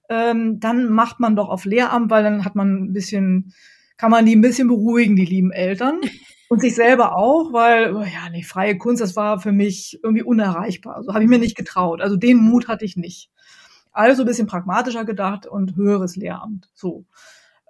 [0.09, 3.55] ähm, dann macht man doch auf Lehramt, weil dann hat man ein bisschen,
[3.97, 6.01] kann man die ein bisschen beruhigen, die lieben Eltern.
[6.51, 10.25] Und sich selber auch, weil, oh ja, nee, freie Kunst, das war für mich irgendwie
[10.25, 10.97] unerreichbar.
[10.97, 12.01] Also habe ich mir nicht getraut.
[12.01, 13.31] Also den Mut hatte ich nicht.
[13.93, 16.69] Also ein bisschen pragmatischer gedacht und höheres Lehramt.
[16.75, 17.05] So.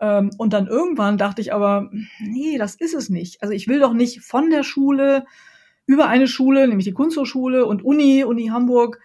[0.00, 1.90] Ähm, und dann irgendwann dachte ich aber,
[2.20, 3.42] nee, das ist es nicht.
[3.42, 5.26] Also ich will doch nicht von der Schule
[5.84, 8.98] über eine Schule, nämlich die Kunsthochschule und Uni, Uni Hamburg,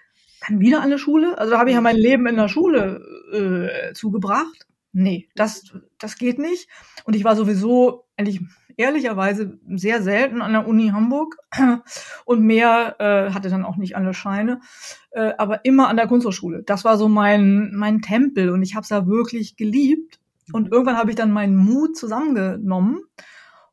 [0.48, 1.38] dann wieder eine Schule.
[1.38, 3.02] Also da habe ich ja mein Leben in der Schule
[3.34, 4.68] äh, zugebracht.
[4.94, 6.70] Nee, das, das geht nicht.
[7.04, 8.40] Und ich war sowieso eigentlich
[8.78, 11.38] ehrlicherweise sehr selten an der Uni Hamburg
[12.26, 14.60] und mehr äh, hatte dann auch nicht alle Scheine,
[15.12, 16.64] äh, aber immer an der Kunsthochschule.
[16.64, 20.20] Das war so mein, mein Tempel und ich habe es da wirklich geliebt.
[20.52, 20.74] Und mhm.
[20.74, 23.02] irgendwann habe ich dann meinen Mut zusammengenommen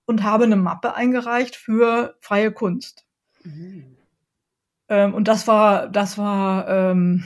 [0.06, 3.04] und habe eine Mappe eingereicht für freie Kunst.
[3.44, 3.96] Mhm.
[4.88, 7.24] Ähm, und das war, das war ähm,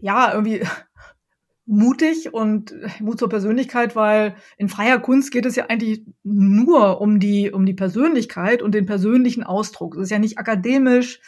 [0.00, 0.62] ja irgendwie
[1.70, 7.20] mutig und Mut zur Persönlichkeit, weil in freier Kunst geht es ja eigentlich nur um
[7.20, 9.94] die, um die Persönlichkeit und den persönlichen Ausdruck.
[9.94, 11.20] Es ist ja nicht akademisch,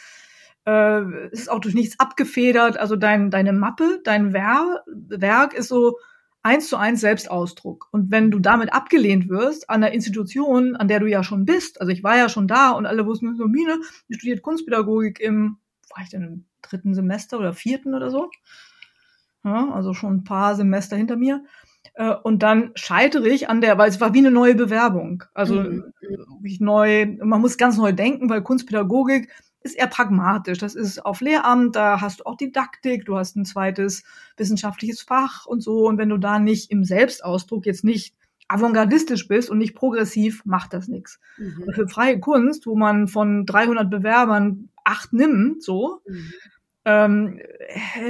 [0.65, 1.01] äh,
[1.31, 2.77] es ist auch durch nichts abgefedert.
[2.77, 5.97] Also dein, deine Mappe, dein Wer Werk ist so
[6.41, 7.87] eins zu eins Selbstausdruck.
[7.91, 11.79] Und wenn du damit abgelehnt wirst an der Institution, an der du ja schon bist,
[11.79, 13.79] also ich war ja schon da und alle wussten, so Mine,
[14.09, 15.57] die studiert Kunstpädagogik im,
[15.95, 18.29] war ich denn im dritten Semester oder vierten oder so?
[19.43, 21.43] Ja, also schon ein paar Semester hinter mir.
[21.95, 25.23] Äh, und dann scheitere ich an der, weil es war wie eine neue Bewerbung.
[25.33, 25.93] Also mhm.
[26.43, 29.29] ich neu, man muss ganz neu denken, weil Kunstpädagogik
[29.61, 30.57] ist eher pragmatisch.
[30.57, 34.03] Das ist auf Lehramt, da hast du auch Didaktik, du hast ein zweites
[34.37, 35.87] wissenschaftliches Fach und so.
[35.87, 38.15] Und wenn du da nicht im Selbstausdruck jetzt nicht
[38.49, 41.19] avantgardistisch bist und nicht progressiv, macht das nichts.
[41.37, 41.71] Mhm.
[41.73, 46.33] Für freie Kunst, wo man von 300 Bewerbern acht nimmt, so, mhm
[46.85, 47.39] ähm,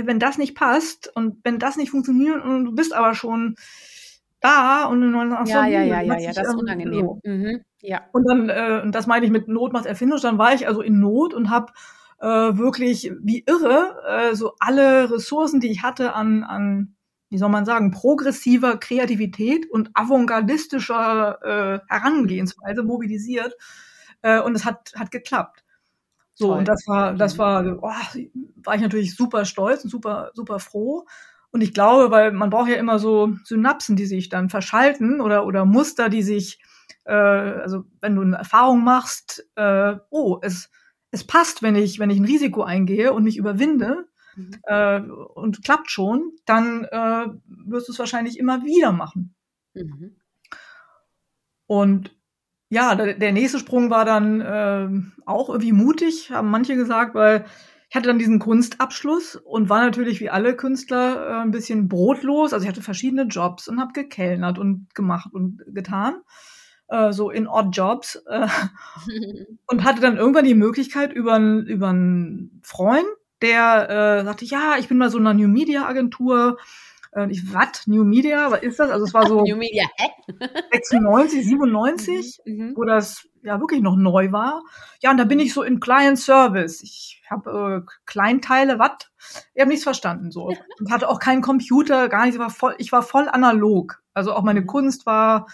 [0.04, 3.56] wenn das nicht passt und wenn das nicht funktioniert und du bist aber schon
[4.40, 7.06] da und dann ach ja, ja, ja, ja, ja, das ist unangenehm.
[7.06, 7.20] So.
[7.24, 8.02] Mhm, ja.
[8.12, 10.82] Und dann, äh, und das meine ich mit Not macht erfinderisch, dann war ich also
[10.82, 11.72] in Not und habe
[12.20, 16.96] äh, wirklich wie irre äh, so alle Ressourcen, die ich hatte an, an
[17.30, 23.56] wie soll man sagen, progressiver Kreativität und avantgardistischer äh, Herangehensweise mobilisiert.
[24.22, 25.63] Äh, und es hat, hat geklappt.
[26.36, 26.60] So, Toll.
[26.60, 27.38] und das war, das mhm.
[27.40, 28.20] war, oh,
[28.64, 31.06] war ich natürlich super stolz und super, super froh.
[31.52, 35.46] Und ich glaube, weil man braucht ja immer so Synapsen, die sich dann verschalten oder,
[35.46, 36.60] oder Muster, die sich,
[37.06, 40.72] äh, also wenn du eine Erfahrung machst, äh, oh, es,
[41.12, 44.60] es passt, wenn ich, wenn ich ein Risiko eingehe und mich überwinde, mhm.
[44.64, 49.36] äh, und klappt schon, dann äh, wirst du es wahrscheinlich immer wieder machen.
[49.74, 50.16] Mhm.
[51.68, 52.16] Und
[52.70, 54.90] ja, der, nächste Sprung war dann äh,
[55.26, 57.46] auch irgendwie mutig, haben manche gesagt, weil
[57.90, 62.52] ich hatte dann diesen Kunstabschluss und war natürlich wie alle Künstler äh, ein bisschen brotlos.
[62.52, 66.16] Also ich hatte verschiedene Jobs und habe gekellnert und gemacht und getan,
[66.88, 68.48] äh, so in Odd Jobs äh,
[69.68, 73.06] und hatte dann irgendwann die Möglichkeit über, über einen Freund,
[73.44, 76.58] der äh, sagte, ja, ich bin mal so einer New Media Agentur
[77.16, 77.88] äh, ich, was?
[77.88, 78.52] New Media?
[78.52, 78.90] Was ist das?
[78.90, 80.10] Also es war so New Media, hä?
[80.74, 84.64] 96, 97, mhm, mhm, wo das ja wirklich noch neu war.
[85.02, 86.82] Ja, und da bin ich so in Client Service.
[86.82, 88.92] Ich habe äh, Kleinteile, was?
[89.54, 90.46] Ich habe nichts verstanden so.
[90.80, 92.36] Und hatte auch keinen Computer, gar nichts.
[92.36, 94.02] Ich war voll, ich war voll analog.
[94.14, 94.68] Also auch meine mhm.
[94.68, 95.48] Kunst war,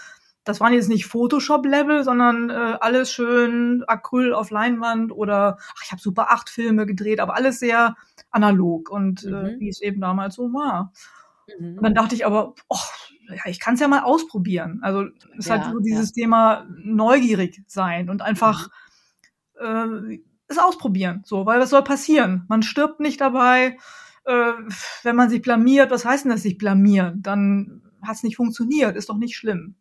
[0.43, 5.91] das waren jetzt nicht Photoshop-Level, sondern äh, alles schön Acryl auf Leinwand oder ach, ich
[5.91, 7.95] habe Super 8 Filme gedreht, aber alles sehr
[8.31, 9.45] analog und äh, mhm.
[9.45, 10.91] äh, wie es eben damals so war.
[11.59, 11.77] Mhm.
[11.77, 12.77] Und dann dachte ich aber, oh,
[13.29, 14.79] ja, ich kann es ja mal ausprobieren.
[14.81, 15.03] Also
[15.37, 16.23] es ist halt ja, halt so dieses ja.
[16.23, 18.69] Thema neugierig sein und einfach
[19.59, 20.11] mhm.
[20.11, 21.21] äh, es ausprobieren.
[21.25, 22.45] So, weil was soll passieren?
[22.49, 23.77] Man stirbt nicht dabei.
[24.25, 24.51] Äh,
[25.03, 27.21] wenn man sich blamiert, was heißt denn das sich blamieren?
[27.21, 29.75] Dann hat es nicht funktioniert, ist doch nicht schlimm.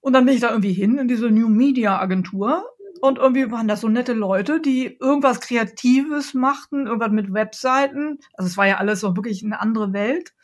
[0.00, 2.64] Und dann bin ich da irgendwie hin in diese New Media Agentur
[3.00, 8.18] und irgendwie waren das so nette Leute, die irgendwas Kreatives machten, irgendwas mit Webseiten.
[8.34, 10.34] Also es war ja alles so wirklich eine andere Welt.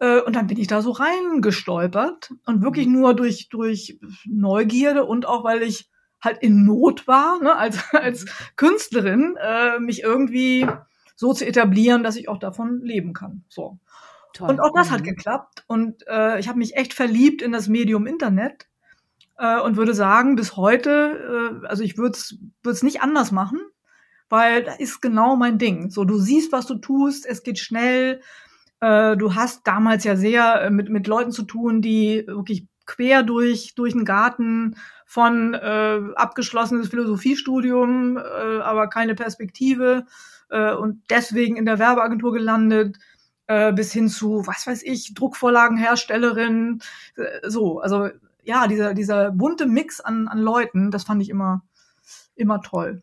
[0.00, 2.92] Äh, und dann bin ich da so reingestolpert und wirklich mhm.
[2.94, 8.24] nur durch, durch Neugierde und auch weil ich halt in Not war, ne, als, als
[8.24, 8.28] mhm.
[8.56, 10.66] Künstlerin, äh, mich irgendwie
[11.16, 13.44] so zu etablieren, dass ich auch davon leben kann.
[13.48, 13.78] So.
[14.34, 14.50] Toll.
[14.50, 14.94] Und auch das mhm.
[14.94, 15.64] hat geklappt.
[15.66, 18.68] Und äh, ich habe mich echt verliebt in das Medium Internet
[19.36, 22.18] äh, und würde sagen, bis heute, äh, also ich würde
[22.64, 23.60] es nicht anders machen,
[24.28, 25.90] weil da ist genau mein Ding.
[25.90, 28.20] So, du siehst, was du tust, es geht schnell.
[28.80, 33.22] Äh, du hast damals ja sehr äh, mit, mit Leuten zu tun, die wirklich quer
[33.22, 40.06] durch, durch den Garten von äh, abgeschlossenes Philosophiestudium, äh, aber keine Perspektive
[40.50, 42.98] äh, und deswegen in der Werbeagentur gelandet,
[43.46, 46.80] äh, bis hin zu, was weiß ich, Druckvorlagenherstellerin,
[47.16, 48.08] äh, so, also
[48.42, 51.62] ja, dieser, dieser bunte Mix an, an Leuten, das fand ich immer,
[52.34, 53.02] immer toll.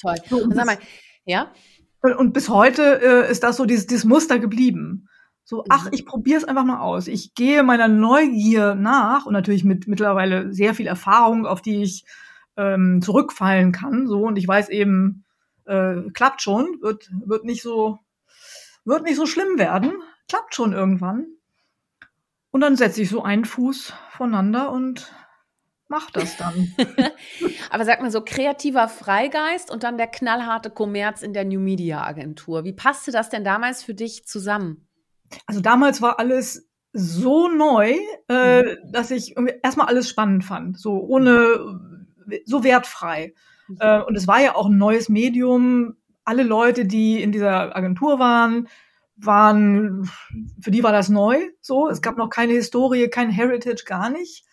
[0.00, 0.16] Toll.
[0.28, 0.78] So, und sag mal,
[1.24, 1.52] ja?
[2.00, 5.08] Und bis heute äh, ist das so dieses, dieses Muster geblieben.
[5.48, 5.90] So, ach, mhm.
[5.92, 7.06] ich probiere es einfach mal aus.
[7.06, 12.04] Ich gehe meiner Neugier nach und natürlich mit mittlerweile sehr viel Erfahrung, auf die ich
[12.56, 14.08] ähm, zurückfallen kann.
[14.08, 15.24] So, und ich weiß eben,
[15.64, 18.00] äh, klappt schon, wird, wird nicht so,
[18.84, 19.92] wird nicht so schlimm werden,
[20.28, 21.28] klappt schon irgendwann.
[22.50, 25.12] Und dann setze ich so einen Fuß voneinander und
[25.86, 26.74] mach das dann.
[27.70, 32.02] Aber sag mal so, kreativer Freigeist und dann der knallharte Kommerz in der New Media
[32.02, 32.64] Agentur.
[32.64, 34.85] Wie passte das denn damals für dich zusammen?
[35.46, 37.94] Also damals war alles so neu,
[38.28, 38.92] äh, mhm.
[38.92, 41.80] dass ich erstmal alles spannend fand, so ohne,
[42.44, 43.34] so wertfrei.
[43.68, 43.76] Mhm.
[43.80, 45.96] Äh, und es war ja auch ein neues Medium.
[46.24, 48.68] Alle Leute, die in dieser Agentur waren,
[49.16, 50.10] waren,
[50.60, 51.88] für die war das neu, so.
[51.88, 54.44] Es gab noch keine Historie, kein Heritage, gar nicht.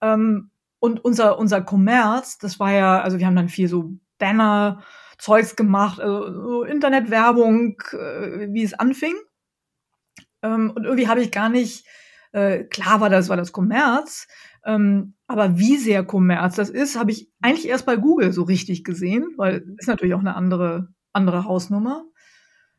[0.00, 4.82] Ähm, und unser, unser Kommerz, das war ja, also wir haben dann viel so Banner,
[5.18, 9.14] Zeugs gemacht, also so Internetwerbung, äh, wie es anfing.
[10.42, 11.86] Ähm, und irgendwie habe ich gar nicht,
[12.32, 14.26] äh, klar war das, war das Kommerz,
[14.64, 18.84] ähm, aber wie sehr Kommerz das ist, habe ich eigentlich erst bei Google so richtig
[18.84, 22.04] gesehen, weil ist natürlich auch eine andere, andere Hausnummer.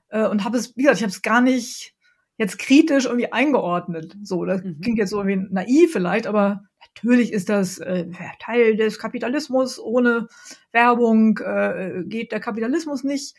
[0.10, 1.96] Äh, und habe es, wie gesagt, ich habe es gar nicht
[2.38, 4.16] jetzt kritisch irgendwie eingeordnet.
[4.24, 4.80] So, das mhm.
[4.82, 6.64] klingt jetzt so irgendwie naiv vielleicht, aber
[6.96, 8.08] natürlich ist das äh,
[8.40, 9.78] Teil des Kapitalismus.
[9.78, 10.28] Ohne
[10.72, 13.36] Werbung äh, geht der Kapitalismus nicht.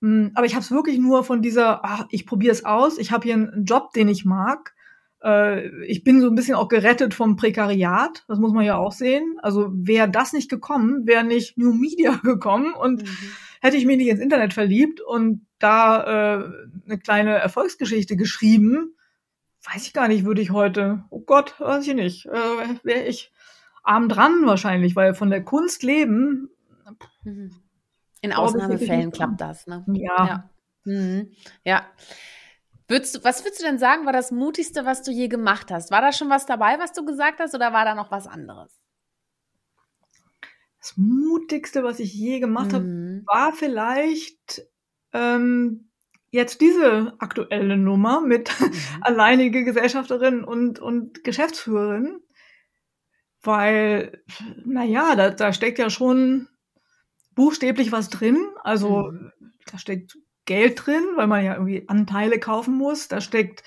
[0.00, 3.12] Mhm, aber ich habe es wirklich nur von dieser, ach, ich probiere es aus, ich
[3.12, 4.74] habe hier einen Job, den ich mag.
[5.22, 8.92] Äh, ich bin so ein bisschen auch gerettet vom Prekariat, das muss man ja auch
[8.92, 9.36] sehen.
[9.42, 13.16] Also wäre das nicht gekommen, wäre nicht New Media gekommen und mhm.
[13.60, 16.44] hätte ich mich nicht ins Internet verliebt und da äh,
[16.86, 18.94] eine kleine Erfolgsgeschichte geschrieben,
[19.70, 23.30] weiß ich gar nicht, würde ich heute, oh Gott, weiß ich nicht, äh, wäre ich
[23.82, 26.48] arm dran wahrscheinlich, weil von der Kunst leben.
[27.24, 27.50] Mhm.
[28.20, 29.84] In Ausnahmefällen klappt das, ne?
[29.88, 30.26] Ja.
[30.26, 30.50] Ja.
[30.84, 31.32] Mhm.
[31.64, 31.86] ja.
[32.88, 35.90] Würdest du, was würdest du denn sagen, war das Mutigste, was du je gemacht hast?
[35.90, 38.80] War da schon was dabei, was du gesagt hast, oder war da noch was anderes?
[40.80, 42.74] Das Mutigste, was ich je gemacht mhm.
[42.74, 44.66] habe, war vielleicht
[45.12, 45.90] ähm,
[46.30, 48.72] jetzt diese aktuelle Nummer mit mhm.
[49.02, 52.20] alleinige Gesellschafterin und, und Geschäftsführerin.
[53.42, 54.22] Weil,
[54.64, 56.48] naja, da, da steckt ja schon
[57.40, 58.36] buchstäblich was drin.
[58.62, 59.32] Also mhm.
[59.70, 63.08] da steckt Geld drin, weil man ja irgendwie Anteile kaufen muss.
[63.08, 63.62] Da steckt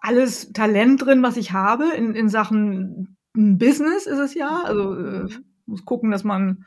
[0.00, 4.62] alles Talent drin, was ich habe in, in Sachen Business ist es ja.
[4.62, 5.44] Also äh, mhm.
[5.66, 6.64] muss gucken, dass man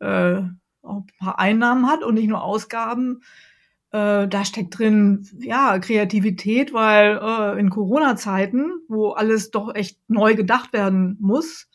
[0.00, 0.40] äh,
[0.80, 3.20] auch ein paar Einnahmen hat und nicht nur Ausgaben.
[3.90, 10.34] Äh, da steckt drin, ja, Kreativität, weil äh, in Corona-Zeiten, wo alles doch echt neu
[10.34, 11.68] gedacht werden muss,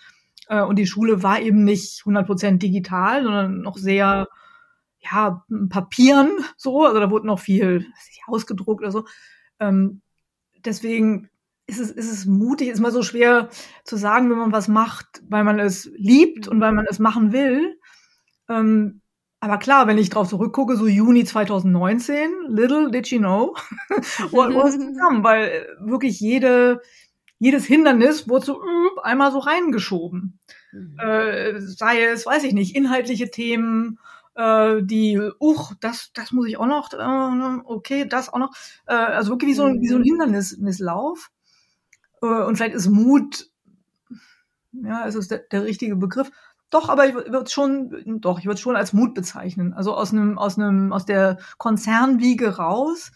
[0.50, 4.28] äh, und die Schule war eben nicht 100% digital, sondern noch sehr,
[5.00, 7.86] ja, Papieren, so, also da wurde noch viel
[8.28, 9.06] ausgedruckt oder so.
[9.60, 10.02] Ähm,
[10.66, 11.30] deswegen
[11.68, 13.50] ist es, ist es mutig, ist mal so schwer
[13.86, 17.32] zu sagen, wenn man was macht, weil man es liebt und weil man es machen
[17.32, 17.80] will.
[18.50, 19.02] Ähm,
[19.40, 23.56] aber klar, wenn ich drauf zurückgucke, so Juni 2019, little did you know,
[24.32, 26.82] was zusammen, weil wirklich jede,
[27.40, 30.40] jedes Hindernis wurde so uh, einmal so reingeschoben.
[30.72, 31.00] Mhm.
[31.00, 33.98] Äh, sei es, weiß ich nicht, inhaltliche Themen,
[34.36, 38.54] äh, die, uch, das, das muss ich auch noch, äh, okay, das auch noch.
[38.86, 39.82] Äh, also wirklich wie so, mhm.
[39.82, 40.20] wie so ein mhm.
[40.22, 41.32] Hindernislauf.
[42.22, 43.50] Äh, und vielleicht ist Mut,
[44.72, 46.32] ja, es ist der, der richtige Begriff.
[46.70, 49.74] Doch, aber ich würde schon, doch, ich würde schon als Mut bezeichnen.
[49.74, 53.12] Also aus einem, aus einem, aus der Konzernwiege raus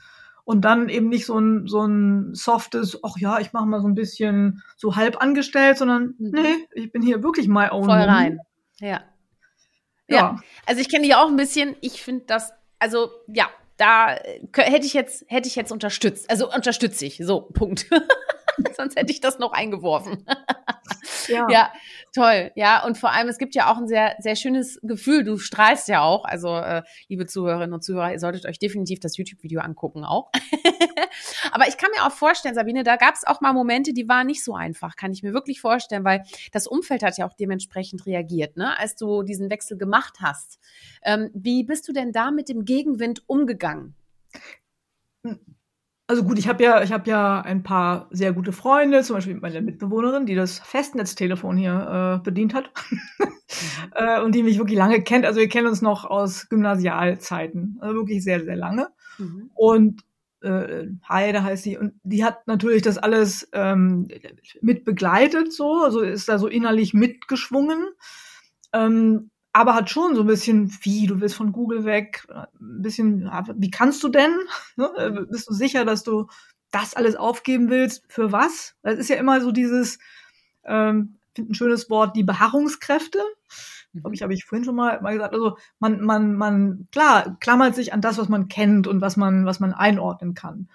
[0.46, 3.88] und dann eben nicht so ein, so ein softes, ach ja, ich mache mal so
[3.88, 6.32] ein bisschen so halb angestellt, sondern mhm.
[6.32, 7.86] nee, ich bin hier wirklich my own.
[7.86, 8.40] Voll rein.
[8.80, 9.02] Ja.
[10.08, 10.18] Ja.
[10.18, 10.40] ja.
[10.66, 11.76] Also ich kenne dich auch ein bisschen.
[11.82, 14.16] Ich finde das, also ja, da
[14.56, 16.30] hätte ich jetzt, hätte ich jetzt unterstützt.
[16.30, 17.18] Also unterstütze ich.
[17.24, 17.88] So, Punkt.
[18.76, 20.26] Sonst hätte ich das noch eingeworfen.
[21.34, 21.48] Ja.
[21.50, 21.74] ja.
[22.14, 22.52] toll.
[22.56, 25.24] Ja, und vor allem, es gibt ja auch ein sehr, sehr schönes Gefühl.
[25.24, 26.26] Du strahlst ja auch.
[26.26, 30.32] Also, äh, liebe Zuhörerinnen und Zuhörer, ihr solltet euch definitiv das YouTube-Video angucken auch.
[31.52, 34.28] Aber ich kann mir auch vorstellen, Sabine, da gab es auch mal Momente, die waren
[34.28, 38.06] nicht so einfach, kann ich mir wirklich vorstellen, weil das Umfeld hat ja auch dementsprechend
[38.06, 40.60] reagiert, ne, als du diesen Wechsel gemacht hast.
[41.04, 43.96] Ähm, wie bist du denn da mit dem Gegenwind umgegangen?
[46.14, 49.34] Also gut, ich habe ja, ich habe ja ein paar sehr gute Freunde, zum Beispiel
[49.34, 53.00] meine Mitbewohnerin, die das Festnetztelefon hier äh, bedient hat mhm.
[53.96, 55.26] äh, und die mich wirklich lange kennt.
[55.26, 58.90] Also wir kennen uns noch aus Gymnasialzeiten, also wirklich sehr, sehr lange.
[59.18, 59.50] Mhm.
[59.56, 60.04] Und
[60.42, 64.08] äh, Heide heißt sie, und die hat natürlich das alles ähm,
[64.62, 67.88] mit begleitet, so, also ist da so innerlich mitgeschwungen.
[68.72, 73.30] Ähm, aber hat schon so ein bisschen, wie, du willst von Google weg, ein bisschen,
[73.56, 74.36] wie kannst du denn?
[74.76, 74.92] Ne?
[74.98, 76.28] Äh, bist du sicher, dass du
[76.72, 78.04] das alles aufgeben willst?
[78.08, 78.76] Für was?
[78.82, 80.00] Das ist ja immer so dieses,
[80.64, 83.20] ähm, finde ein schönes Wort, die Beharrungskräfte.
[83.94, 84.24] Glaube ich, mhm.
[84.24, 85.34] habe ich vorhin schon mal, mal gesagt.
[85.34, 89.46] Also man, man, man, klar, klammert sich an das, was man kennt und was man,
[89.46, 90.70] was man einordnen kann.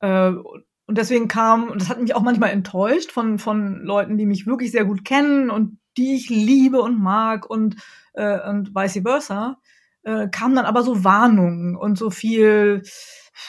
[0.00, 4.24] Äh, und deswegen kam, und das hat mich auch manchmal enttäuscht von, von Leuten, die
[4.24, 7.76] mich wirklich sehr gut kennen und die ich liebe und mag und,
[8.14, 9.58] äh, und vice versa,
[10.02, 12.82] äh, kamen dann aber so Warnungen und so viel,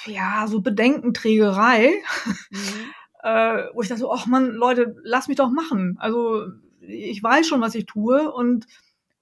[0.06, 1.94] ja, so Bedenkenträgerei,
[2.50, 2.58] mhm.
[3.24, 5.96] äh, wo ich dachte so, ach man, Leute, lass mich doch machen.
[6.00, 6.48] Also
[6.82, 8.66] ich weiß schon, was ich tue und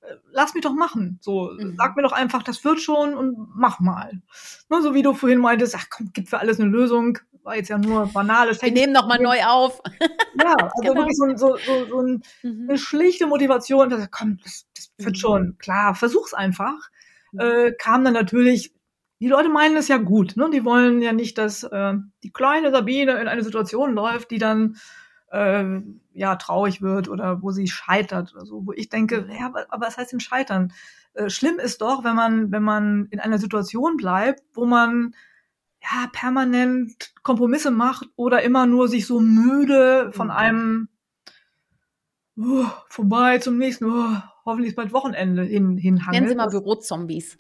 [0.02, 1.20] äh, lass mich doch machen.
[1.22, 1.76] So, mhm.
[1.78, 4.22] sag mir doch einfach, das wird schon und mach mal.
[4.70, 7.70] Nur so wie du vorhin meintest, ach komm, gibt für alles eine Lösung war jetzt
[7.70, 9.82] ja nur banales Wir nehmen nochmal neu auf.
[10.40, 10.96] Ja, also genau.
[10.96, 12.68] wirklich so, so, so, so ein, mhm.
[12.70, 15.20] eine schlichte Motivation, dass, komm, das, das wird mhm.
[15.20, 16.90] schon, klar, versuch's einfach.
[17.32, 17.40] Mhm.
[17.40, 18.74] Äh, kam dann natürlich,
[19.22, 20.50] die Leute meinen es ja gut, ne?
[20.52, 24.76] Die wollen ja nicht, dass äh, die kleine Sabine in eine Situation läuft, die dann
[25.32, 25.80] äh,
[26.14, 29.32] ja traurig wird oder wo sie scheitert oder so, wo ich denke, mhm.
[29.32, 30.74] ja, aber, aber was heißt denn scheitern?
[31.14, 35.14] Äh, schlimm ist doch, wenn man, wenn man in einer Situation bleibt, wo man
[35.90, 40.34] ja, permanent Kompromisse macht oder immer nur sich so müde von mhm.
[40.34, 40.90] einem
[42.38, 46.14] uh, vorbei zum nächsten, uh, hoffentlich ist bald Wochenende hin, hinhangelt.
[46.14, 47.38] Nennen Sie mal Bürozombies.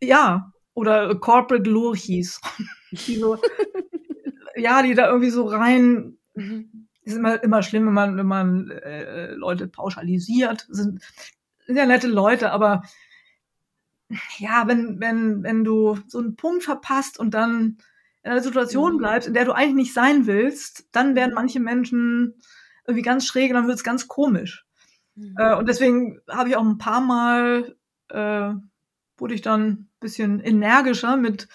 [0.00, 2.40] Ja, oder Corporate Lurchis.
[2.90, 3.38] die so,
[4.56, 6.88] ja, die da irgendwie so rein, mhm.
[7.02, 10.66] ist immer, immer schlimm, wenn man, wenn man äh, Leute pauschalisiert.
[10.68, 11.02] Sind,
[11.66, 12.82] sind ja nette Leute, aber
[14.38, 17.78] ja, wenn, wenn, wenn du so einen Punkt verpasst und dann
[18.22, 18.98] in einer Situation mhm.
[18.98, 22.34] bleibst, in der du eigentlich nicht sein willst, dann werden manche Menschen
[22.86, 24.64] irgendwie ganz schräg und dann wird es ganz komisch.
[25.14, 25.34] Mhm.
[25.38, 27.76] Äh, und deswegen habe ich auch ein paar Mal,
[28.10, 28.52] äh,
[29.16, 31.48] wurde ich dann ein bisschen energischer mit,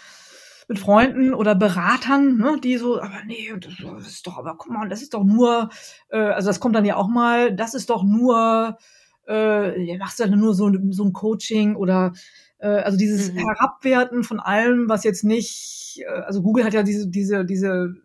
[0.67, 4.89] mit Freunden oder Beratern, ne, die so, aber nee, das ist doch, aber guck mal,
[4.89, 5.69] das ist doch nur,
[6.09, 8.77] äh, also das kommt dann ja auch mal, das ist doch nur,
[9.27, 12.13] äh, machst du dann nur so, so ein Coaching oder
[12.65, 13.39] also dieses mhm.
[13.39, 17.95] Herabwerten von allem, was jetzt nicht, äh, also Google hat ja diese, diese, diese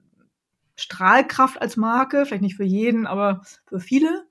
[0.77, 4.27] Strahlkraft als Marke, vielleicht nicht für jeden, aber für viele.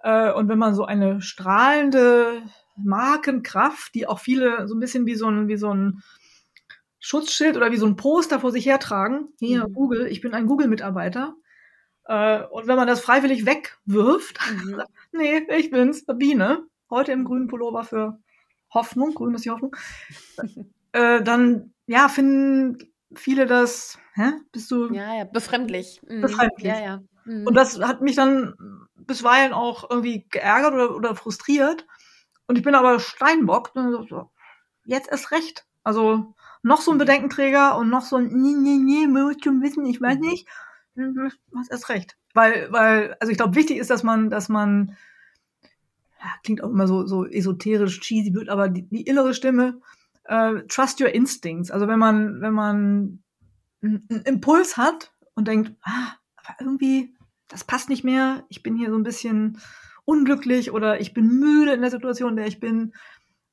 [0.00, 2.42] Äh, und wenn man so eine strahlende
[2.76, 6.02] Markenkraft, die auch viele so ein bisschen wie so ein, wie so ein
[7.00, 9.72] Schutzschild oder wie so ein Poster vor sich hertragen, hier mhm.
[9.72, 11.34] Google, ich bin ein Google-Mitarbeiter.
[12.08, 14.82] und wenn man das freiwillig wegwirft, mhm.
[15.12, 18.18] nee, ich bin's, Biene, heute im grünen Pullover für
[18.76, 19.74] Hoffnung, grün ist die Hoffnung,
[20.92, 22.78] äh, dann ja, finden
[23.14, 24.32] viele das, hä?
[24.52, 24.92] Bist du?
[24.92, 26.00] Ja, ja, befremdlich.
[26.08, 26.20] Mhm.
[26.20, 26.66] Befremdlich.
[26.66, 27.02] Ja, ja.
[27.24, 27.46] Mhm.
[27.46, 28.54] Und das hat mich dann
[28.94, 31.86] bisweilen auch irgendwie geärgert oder, oder frustriert.
[32.46, 33.72] Und ich bin aber Steinbock,
[34.84, 35.66] jetzt erst recht.
[35.82, 39.86] Also noch so ein Bedenkenträger und noch so ein nee, nee, nee, muss schon wissen,
[39.86, 40.48] ich weiß nicht.
[40.94, 42.16] Was erst recht.
[42.34, 44.96] Weil, weil, also ich glaube, wichtig ist, dass man, dass man
[46.20, 49.80] ja, klingt auch immer so, so esoterisch, cheesy, blöd, aber die, die innere Stimme,
[50.24, 51.70] äh, trust your instincts.
[51.70, 53.22] Also wenn man, wenn man
[53.82, 57.14] einen Impuls hat und denkt, ah, aber irgendwie,
[57.48, 59.60] das passt nicht mehr, ich bin hier so ein bisschen
[60.04, 62.94] unglücklich oder ich bin müde in der Situation, in der ich bin,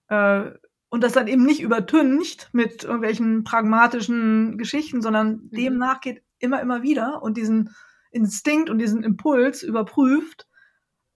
[0.08, 0.52] äh,
[0.90, 5.50] und das dann eben nicht übertüncht mit irgendwelchen pragmatischen Geschichten, sondern mhm.
[5.50, 7.72] dem nachgeht immer, immer wieder und diesen
[8.12, 10.48] Instinkt und diesen Impuls überprüft,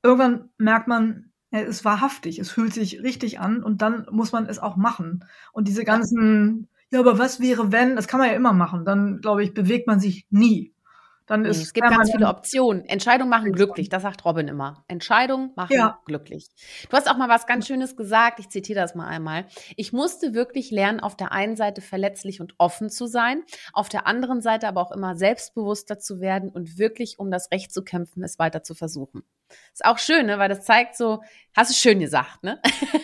[0.02, 4.32] irgendwann merkt man, ja, es ist wahrhaftig, es fühlt sich richtig an und dann muss
[4.32, 5.24] man es auch machen.
[5.54, 9.22] Und diese ganzen, ja, aber was wäre, wenn, das kann man ja immer machen, dann
[9.22, 10.74] glaube ich, bewegt man sich nie.
[11.28, 12.86] Dann ist es gibt ganz viele Optionen.
[12.86, 14.86] Entscheidungen machen glücklich, das sagt Robin immer.
[14.88, 16.00] Entscheidungen machen ja.
[16.06, 16.48] glücklich.
[16.90, 19.46] Du hast auch mal was ganz Schönes gesagt, ich zitiere das mal einmal.
[19.76, 23.44] Ich musste wirklich lernen, auf der einen Seite verletzlich und offen zu sein,
[23.74, 27.74] auf der anderen Seite aber auch immer selbstbewusster zu werden und wirklich um das Recht
[27.74, 29.24] zu kämpfen, es weiter zu versuchen.
[29.74, 30.40] Ist auch schön, ne?
[30.40, 31.22] weil das zeigt so,
[31.56, 32.62] hast du schön gesagt, ne?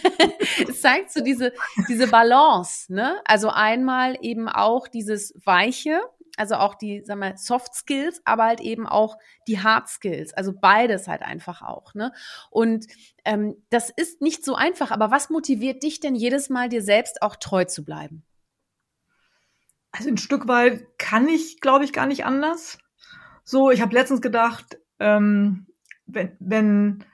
[0.68, 1.54] es zeigt so diese,
[1.88, 3.22] diese Balance, ne?
[3.26, 6.02] Also einmal eben auch dieses Weiche,
[6.38, 9.18] also auch die, sag mal, Soft Skills, aber halt eben auch
[9.48, 12.12] die Hard Skills, also beides halt einfach auch, ne?
[12.50, 12.88] Und
[13.26, 17.22] ähm, das ist nicht so einfach, aber was motiviert dich denn jedes Mal, dir selbst
[17.22, 18.24] auch treu zu bleiben?
[19.92, 22.80] Also ein Stück weit kann ich, glaube ich, gar nicht anders.
[23.44, 25.68] So, ich habe letztens gedacht, ähm,
[26.06, 27.06] wenn, wenn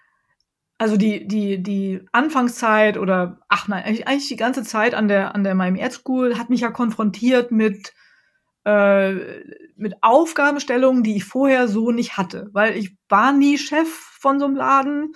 [0.79, 5.35] also die, die, die Anfangszeit oder, ach nein, eigentlich, eigentlich die ganze Zeit an der,
[5.35, 7.93] an der Miami Ed School hat mich ja konfrontiert mit,
[8.63, 9.41] äh,
[9.75, 12.49] mit Aufgabenstellungen, die ich vorher so nicht hatte.
[12.53, 15.11] Weil ich war nie Chef von so einem Laden.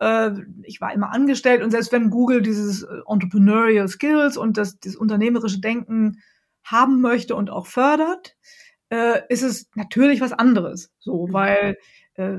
[0.00, 0.32] Äh,
[0.64, 5.60] ich war immer angestellt und selbst wenn Google dieses Entrepreneurial Skills und das, das unternehmerische
[5.60, 6.20] Denken
[6.64, 8.36] haben möchte und auch fördert,
[8.88, 10.90] äh, ist es natürlich was anderes.
[10.98, 11.32] So, mhm.
[11.32, 11.78] weil
[12.14, 12.38] äh,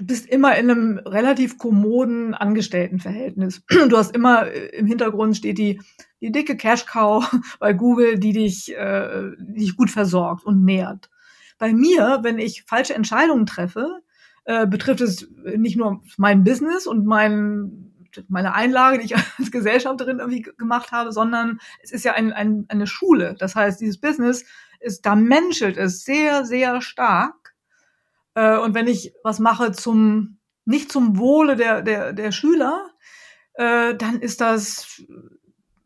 [0.00, 3.62] du bist immer in einem relativ kommoden Angestelltenverhältnis.
[3.88, 5.80] Du hast immer äh, im Hintergrund steht die,
[6.20, 7.30] die dicke Cash-Cow
[7.60, 11.10] bei Google, die dich, äh, die dich gut versorgt und nährt.
[11.58, 14.00] Bei mir, wenn ich falsche Entscheidungen treffe,
[14.44, 17.86] äh, betrifft es nicht nur mein Business und mein
[18.26, 22.64] meine Einlage, die ich als Gesellschafterin irgendwie gemacht habe, sondern es ist ja ein, ein,
[22.66, 23.36] eine Schule.
[23.38, 24.44] Das heißt, dieses Business
[24.80, 27.39] ist, da menschelt es sehr, sehr stark
[28.34, 32.90] äh, und wenn ich was mache zum, nicht zum Wohle der, der, der Schüler,
[33.54, 35.02] äh, dann ist das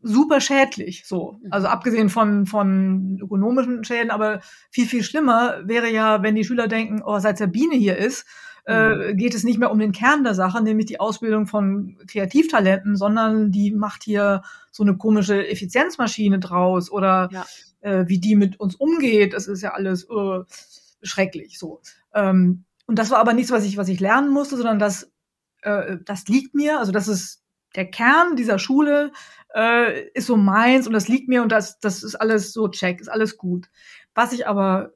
[0.05, 1.38] super schädlich, so.
[1.42, 1.49] Mhm.
[1.51, 4.40] Also abgesehen von, von ökonomischen Schäden, aber
[4.70, 8.26] viel, viel schlimmer wäre ja, wenn die Schüler denken, oh, seit Sabine hier ist,
[8.66, 9.16] äh, mhm.
[9.16, 13.51] geht es nicht mehr um den Kern der Sache, nämlich die Ausbildung von Kreativtalenten, sondern
[13.51, 17.45] die macht hier so eine komische Effizienzmaschine draus oder ja.
[17.80, 19.32] äh, wie die mit uns umgeht.
[19.32, 20.40] Das ist ja alles äh,
[21.03, 21.80] schrecklich so.
[22.14, 25.12] Ähm, und das war aber nichts, was ich, was ich lernen musste, sondern das,
[25.62, 26.78] äh, das liegt mir.
[26.78, 27.42] Also das ist
[27.74, 29.12] der Kern dieser Schule,
[29.54, 33.00] äh, ist so meins und das liegt mir und das, das ist alles so check,
[33.00, 33.68] ist alles gut.
[34.14, 34.92] Was ich aber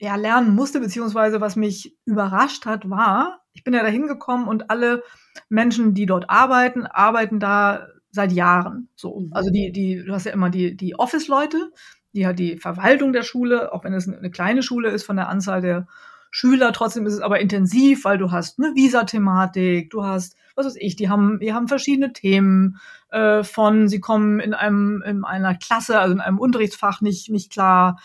[0.00, 4.70] ja lernen musste, beziehungsweise was mich überrascht hat, war, ich bin ja da hingekommen und
[4.70, 5.02] alle
[5.48, 8.88] Menschen, die dort arbeiten, arbeiten da seit Jahren.
[8.96, 9.20] So.
[9.20, 9.32] Mhm.
[9.32, 11.72] Also die, die, du hast ja immer die, die Office-Leute,
[12.14, 15.28] die hat die Verwaltung der Schule, auch wenn es eine kleine Schule ist von der
[15.28, 15.86] Anzahl der
[16.30, 20.76] Schüler, trotzdem ist es aber intensiv, weil du hast eine Visa-Thematik, du hast, was weiß
[20.78, 22.78] ich, die haben, die haben verschiedene Themen
[23.10, 27.52] äh, von, sie kommen in einem, in einer Klasse, also in einem Unterrichtsfach nicht, nicht
[27.52, 27.98] klar,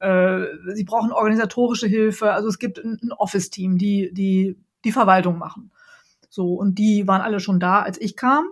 [0.00, 0.44] äh,
[0.74, 5.70] sie brauchen organisatorische Hilfe, also es gibt ein, ein Office-Team, die, die die Verwaltung machen.
[6.30, 8.46] So, und die waren alle schon da, als ich kam.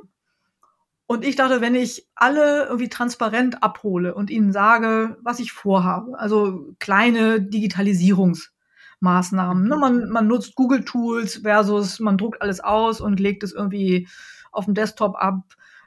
[1.07, 6.19] Und ich dachte, wenn ich alle irgendwie transparent abhole und ihnen sage, was ich vorhabe,
[6.19, 8.49] also kleine Digitalisierungs-
[9.01, 9.69] Maßnahmen.
[9.69, 9.77] Ne?
[9.77, 14.09] Man, man nutzt Google Tools versus man druckt alles aus und legt es irgendwie
[14.53, 15.43] auf dem Desktop ab,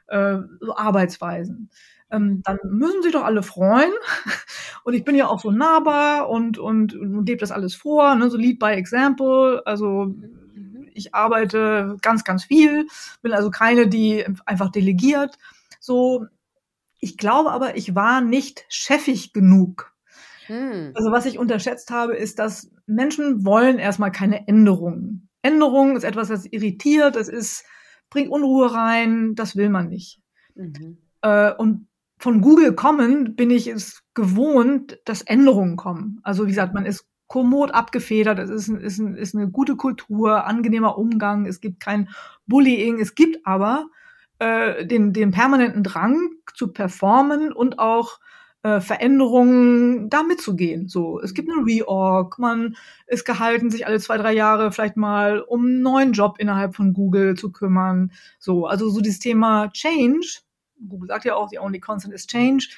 [0.08, 1.70] äh, so Arbeitsweisen.
[2.10, 3.92] Ähm, dann müssen sich doch alle freuen.
[4.84, 8.30] Und ich bin ja auch so nahbar und, und, und gebe das alles vor, ne?
[8.30, 9.62] so Lead by Example.
[9.66, 10.14] Also
[10.94, 12.86] ich arbeite ganz, ganz viel,
[13.22, 15.36] bin also keine, die einfach delegiert.
[15.78, 16.26] So,
[16.98, 19.92] ich glaube aber, ich war nicht chefig genug.
[20.46, 20.92] Hm.
[20.94, 25.28] Also was ich unterschätzt habe, ist, dass Menschen wollen erstmal keine Änderungen.
[25.42, 27.64] Änderung ist etwas, das irritiert, das ist,
[28.10, 30.20] bringt Unruhe rein, das will man nicht.
[30.54, 30.98] Mhm.
[31.22, 31.86] Äh, und
[32.18, 36.20] von Google kommen bin ich es gewohnt, dass Änderungen kommen.
[36.22, 40.98] Also wie gesagt, man ist kommod abgefedert, es ist, ist, ist eine gute Kultur, angenehmer
[40.98, 42.08] Umgang, es gibt kein
[42.46, 43.86] Bullying, es gibt aber
[44.40, 46.18] äh, den, den permanenten Drang
[46.54, 48.18] zu performen und auch
[48.62, 50.88] äh, Veränderungen da mitzugehen.
[50.88, 55.40] So, es gibt eine Reorg, man ist gehalten, sich alle zwei, drei Jahre vielleicht mal
[55.40, 58.12] um einen neuen Job innerhalb von Google zu kümmern.
[58.38, 60.40] So, also so dieses Thema Change,
[60.88, 62.68] Google sagt ja auch, the only constant is change,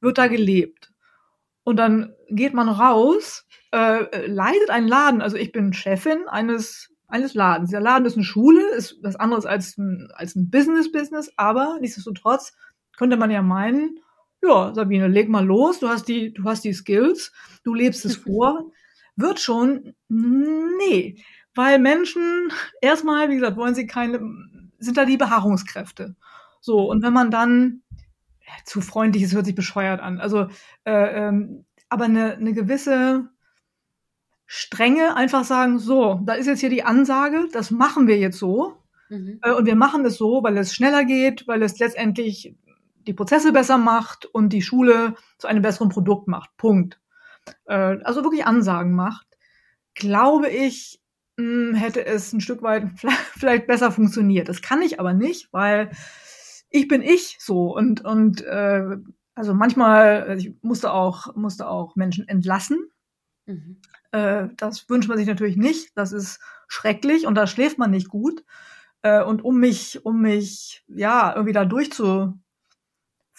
[0.00, 0.92] wird da gelebt.
[1.64, 7.34] Und dann geht man raus, äh, leitet einen Laden, also ich bin Chefin eines eines
[7.34, 7.70] Ladens.
[7.70, 12.54] Der Laden ist eine Schule, ist was anderes als ein, als ein Business-Business, aber nichtsdestotrotz
[12.96, 13.98] könnte man ja meinen,
[14.42, 17.32] ja, Sabine, leg mal los, du hast die, du hast die Skills,
[17.64, 18.72] du lebst es vor,
[19.16, 21.22] wird schon, nee,
[21.54, 24.20] weil Menschen erstmal, wie gesagt, wollen sie keine,
[24.78, 26.16] sind da die Beharrungskräfte.
[26.60, 27.82] So, und wenn man dann,
[28.40, 30.48] ja, zu freundlich, es hört sich bescheuert an, also,
[30.84, 33.28] äh, ähm, aber eine, eine gewisse
[34.46, 38.76] Strenge einfach sagen, so, da ist jetzt hier die Ansage, das machen wir jetzt so.
[39.08, 39.38] Mhm.
[39.42, 42.54] Äh, und wir machen es so, weil es schneller geht, weil es letztendlich
[43.06, 46.56] die Prozesse besser macht und die Schule zu einem besseren Produkt macht.
[46.56, 47.00] Punkt.
[47.66, 49.26] Äh, also wirklich Ansagen macht.
[49.94, 51.00] Glaube ich,
[51.36, 52.88] mh, hm, hätte es ein Stück weit
[53.32, 54.48] vielleicht besser funktioniert.
[54.48, 55.90] Das kann ich aber nicht, weil
[56.70, 58.96] ich bin ich so und und äh,
[59.34, 62.90] also manchmal also ich musste auch musste auch Menschen entlassen.
[63.46, 63.78] Mhm.
[64.12, 65.90] Äh, das wünscht man sich natürlich nicht.
[65.96, 68.44] Das ist schrecklich und da schläft man nicht gut.
[69.02, 71.64] Äh, und um mich um mich ja irgendwie da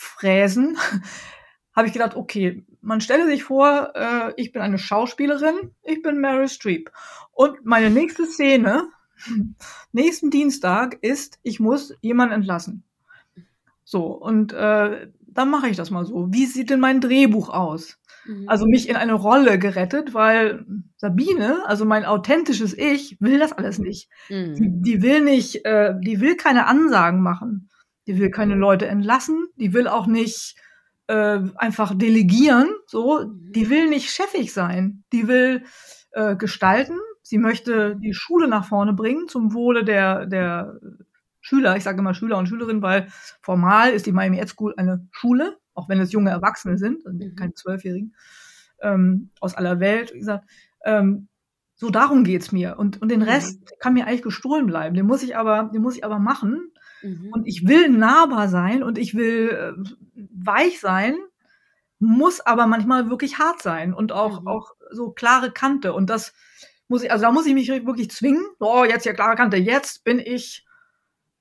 [0.04, 0.78] durchzufräsen,
[1.76, 6.20] habe ich gedacht, okay, man stelle sich vor, äh, ich bin eine Schauspielerin, ich bin
[6.20, 6.92] Mary Streep.
[7.32, 8.90] Und meine nächste Szene,
[9.92, 12.84] nächsten Dienstag, ist, ich muss jemanden entlassen.
[13.84, 16.32] So, und äh, dann mache ich das mal so.
[16.32, 17.98] Wie sieht denn mein Drehbuch aus?
[18.26, 18.48] Mhm.
[18.48, 20.66] Also mich in eine Rolle gerettet, weil
[20.98, 24.10] Sabine, also mein authentisches Ich, will das alles nicht.
[24.30, 24.56] Mhm.
[24.56, 27.70] Die, die, will nicht, äh, die will keine Ansagen machen.
[28.08, 29.48] Die will keine Leute entlassen.
[29.56, 30.56] Die will auch nicht
[31.08, 32.70] äh, einfach delegieren.
[32.88, 35.04] So, die will nicht chefig sein.
[35.12, 35.64] Die will
[36.12, 36.98] äh, gestalten.
[37.22, 40.80] Sie möchte die Schule nach vorne bringen zum Wohle der der
[41.40, 41.76] Schüler.
[41.76, 43.08] Ich sage immer Schüler und Schülerinnen, weil
[43.42, 47.18] formal ist die Miami Ed School eine Schule, auch wenn es junge Erwachsene sind, also
[47.18, 47.36] mhm.
[47.36, 48.16] keine Zwölfjährigen
[48.82, 50.14] ähm, aus aller Welt.
[50.14, 50.46] Wie gesagt,
[50.86, 51.28] ähm,
[51.76, 52.78] so darum geht's mir.
[52.78, 53.28] Und, und den mhm.
[53.28, 53.66] Rest mhm.
[53.80, 54.96] kann mir eigentlich gestohlen bleiben.
[54.96, 56.72] Den muss ich aber, den muss ich aber machen.
[57.04, 57.30] Mhm.
[57.32, 61.16] Und ich will nahbar sein und ich will äh, weich sein,
[62.00, 64.48] muss aber manchmal wirklich hart sein und auch, mhm.
[64.48, 65.94] auch so klare Kante.
[65.94, 66.34] Und das
[66.88, 68.44] muss ich, also da muss ich mich wirklich zwingen.
[68.60, 69.58] Oh, jetzt ja klare Kante.
[69.58, 70.66] Jetzt bin ich,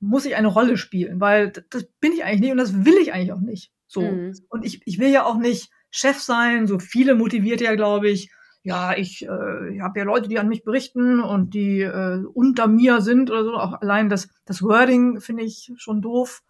[0.00, 3.12] muss ich eine Rolle spielen, weil das bin ich eigentlich nicht und das will ich
[3.12, 3.72] eigentlich auch nicht.
[3.86, 4.02] So.
[4.02, 4.34] Mhm.
[4.48, 6.66] Und ich, ich will ja auch nicht Chef sein.
[6.66, 8.30] So viele motiviert ja, glaube ich,
[8.62, 12.68] ja, ich, äh, ich habe ja Leute, die an mich berichten und die äh, unter
[12.68, 13.54] mir sind oder so.
[13.54, 16.42] Auch allein das, das Wording finde ich schon doof.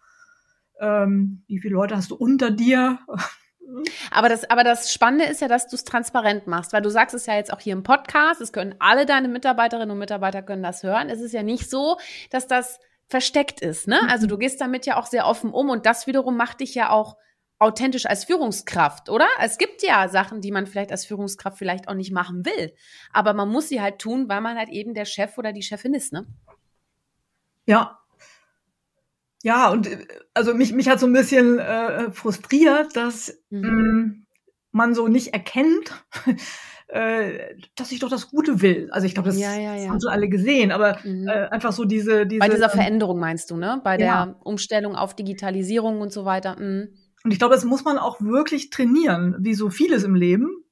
[0.79, 2.99] Ähm, wie viele Leute hast du unter dir?
[4.11, 7.15] Aber das, aber das Spannende ist ja, dass du es transparent machst, weil du sagst
[7.15, 10.61] es ja jetzt auch hier im Podcast, es können alle deine Mitarbeiterinnen und Mitarbeiter können
[10.61, 11.09] das hören.
[11.09, 11.97] Es ist ja nicht so,
[12.29, 14.01] dass das versteckt ist, ne?
[14.09, 16.89] Also du gehst damit ja auch sehr offen um und das wiederum macht dich ja
[16.89, 17.15] auch
[17.63, 19.27] authentisch als Führungskraft, oder?
[19.39, 22.73] Es gibt ja Sachen, die man vielleicht als Führungskraft vielleicht auch nicht machen will,
[23.11, 25.93] aber man muss sie halt tun, weil man halt eben der Chef oder die Chefin
[25.93, 26.27] ist, ne?
[27.65, 27.99] Ja.
[29.43, 29.89] Ja, und
[30.33, 33.63] also mich, mich hat so ein bisschen äh, frustriert, dass mhm.
[33.63, 34.25] ähm,
[34.71, 35.91] man so nicht erkennt,
[36.87, 38.89] äh, dass ich doch das Gute will.
[38.91, 39.89] Also ich glaube, das, ja, ja, ja.
[39.89, 41.27] haben so alle gesehen, aber mhm.
[41.27, 43.81] äh, einfach so diese, diese Bei dieser ähm, Veränderung meinst du, ne?
[43.83, 46.57] Bei der Umstellung auf Digitalisierung und so weiter.
[46.57, 46.89] Mhm.
[47.23, 50.63] Und ich glaube, das muss man auch wirklich trainieren, wie so vieles im Leben.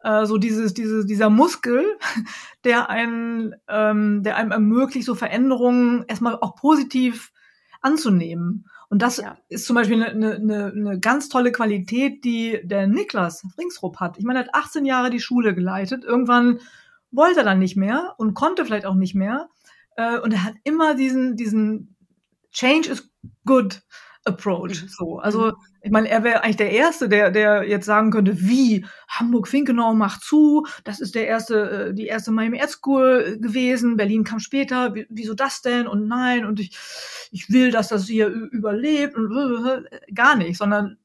[0.00, 1.84] Äh, so dieses, dieses, dieser Muskel,
[2.64, 7.32] der einen, ähm, der einem ermöglicht, so Veränderungen erstmal auch positiv
[7.80, 8.66] anzunehmen.
[8.90, 9.36] Und das ja.
[9.48, 14.18] ist zum Beispiel eine, eine, eine ganz tolle Qualität, die der Niklas Ringsrup hat.
[14.18, 16.04] Ich meine, er hat 18 Jahre die Schule geleitet.
[16.04, 16.60] Irgendwann
[17.10, 19.48] wollte er dann nicht mehr und konnte vielleicht auch nicht mehr.
[19.96, 21.96] Äh, und er hat immer diesen, diesen
[22.52, 23.10] Change is
[23.46, 23.82] good
[24.24, 24.82] Approach.
[24.82, 24.88] Mhm.
[24.88, 25.52] So, also mhm.
[25.82, 30.22] ich meine, er wäre eigentlich der Erste, der, der jetzt sagen könnte, wie Hamburg-Finkenau macht
[30.22, 34.94] zu, das ist der erste, äh, die erste Miami Ed School gewesen, Berlin kam später,
[35.08, 36.76] wieso das denn und nein und ich,
[37.30, 39.30] ich will, dass das hier überlebt und
[40.14, 40.98] gar nicht, sondern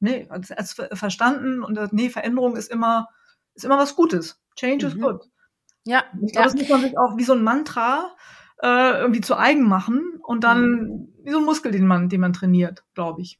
[0.00, 3.08] nee, er hat verstanden und nee, Veränderung ist immer,
[3.54, 4.40] ist immer was Gutes.
[4.56, 4.92] Change mhm.
[4.92, 5.20] is good.
[5.84, 6.04] Ja.
[6.24, 6.42] Ich glaube, ja.
[6.44, 8.14] das muss man sich auch wie so ein Mantra
[8.62, 11.08] äh, irgendwie zu eigen machen und dann mhm.
[11.24, 13.38] wie so ein Muskel, den man, den man trainiert, glaube ich.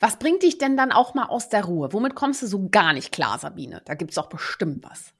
[0.00, 1.92] Was bringt dich denn dann auch mal aus der Ruhe?
[1.92, 3.82] Womit kommst du so gar nicht klar, Sabine?
[3.84, 5.12] Da gibt es doch bestimmt was.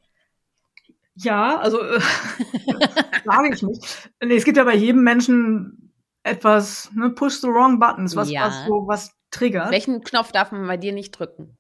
[1.15, 2.01] Ja, also äh,
[3.25, 4.11] sage ich nicht.
[4.25, 5.93] Nee, es gibt ja bei jedem Menschen
[6.23, 8.47] etwas, ne, push the wrong buttons, was, ja.
[8.47, 9.71] was so was triggert.
[9.71, 11.57] Welchen Knopf darf man bei dir nicht drücken?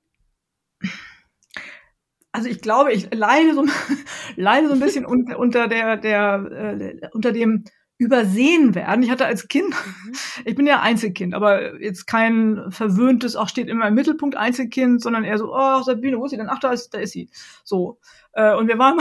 [2.32, 3.66] Also ich glaube, ich leide so,
[4.36, 7.64] leide so ein bisschen unter, unter der, der, äh, unter dem
[7.98, 9.02] übersehen werden.
[9.02, 10.12] Ich hatte als Kind, mhm.
[10.44, 15.24] ich bin ja Einzelkind, aber jetzt kein verwöhntes, auch steht immer im Mittelpunkt Einzelkind, sondern
[15.24, 16.48] eher so, oh, Sabine, wo ist sie denn?
[16.50, 17.28] Ach, da ist, da ist sie.
[17.64, 17.98] So.
[18.32, 18.98] Äh, und wir waren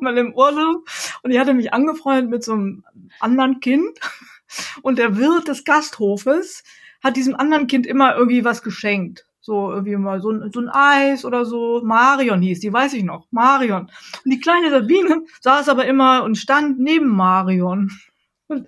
[0.00, 0.88] mal im Urlaub
[1.22, 2.84] und ich hatte mich angefreundet mit so einem
[3.20, 4.00] anderen Kind
[4.82, 6.64] und der Wirt des Gasthofes
[7.04, 9.25] hat diesem anderen Kind immer irgendwie was geschenkt.
[9.46, 11.80] So irgendwie mal so ein, so ein Eis oder so.
[11.84, 13.28] Marion hieß die, weiß ich noch.
[13.30, 13.82] Marion.
[14.24, 17.92] Und die kleine Sabine saß aber immer und stand neben Marion.
[18.48, 18.66] Und,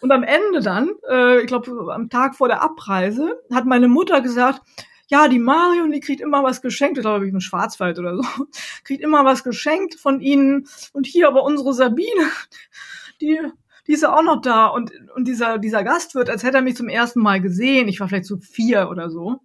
[0.00, 4.20] und am Ende dann, äh, ich glaube am Tag vor der Abreise, hat meine Mutter
[4.20, 4.62] gesagt,
[5.08, 8.22] ja, die Marion, die kriegt immer was geschenkt, ich glaube, ich im Schwarzwald oder so,
[8.84, 10.68] kriegt immer was geschenkt von ihnen.
[10.92, 12.30] Und hier aber unsere Sabine,
[13.20, 13.40] die,
[13.88, 14.66] die ist ja auch noch da.
[14.66, 18.08] Und, und dieser, dieser Gastwirt, als hätte er mich zum ersten Mal gesehen, ich war
[18.08, 19.40] vielleicht so vier oder so,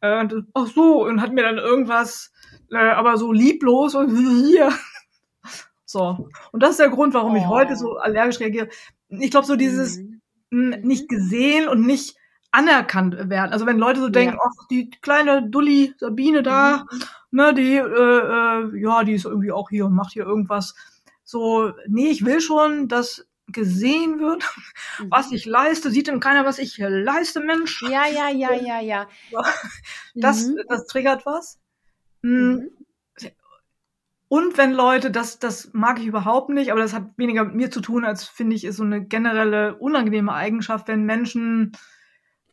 [0.00, 2.32] äh, ach so, und hat mir dann irgendwas,
[2.70, 4.10] äh, aber so lieblos und
[4.46, 4.70] hier.
[5.84, 6.28] So.
[6.52, 7.36] Und das ist der Grund, warum Oh.
[7.36, 8.68] ich heute so allergisch reagiere.
[9.08, 10.20] Ich glaube, so dieses Mhm.
[10.50, 12.16] mh, nicht gesehen und nicht
[12.52, 13.52] anerkannt werden.
[13.52, 17.00] Also wenn Leute so denken, ach, die kleine Dulli Sabine da, Mhm.
[17.32, 20.74] ne, die, äh, äh, ja, die ist irgendwie auch hier und macht hier irgendwas.
[21.24, 24.44] So, nee, ich will schon, dass gesehen wird,
[24.98, 25.10] Mhm.
[25.10, 25.90] was ich leiste.
[25.90, 27.82] Sieht denn keiner, was ich hier leiste, Mensch?
[27.82, 29.08] Ja, ja, ja, ja, ja.
[30.14, 30.60] Das, Mhm.
[30.68, 31.58] das triggert was.
[32.22, 32.70] Mm, Mhm.
[34.28, 37.70] Und wenn Leute, das, das mag ich überhaupt nicht, aber das hat weniger mit mir
[37.72, 41.72] zu tun, als finde ich, ist so eine generelle unangenehme Eigenschaft, wenn Menschen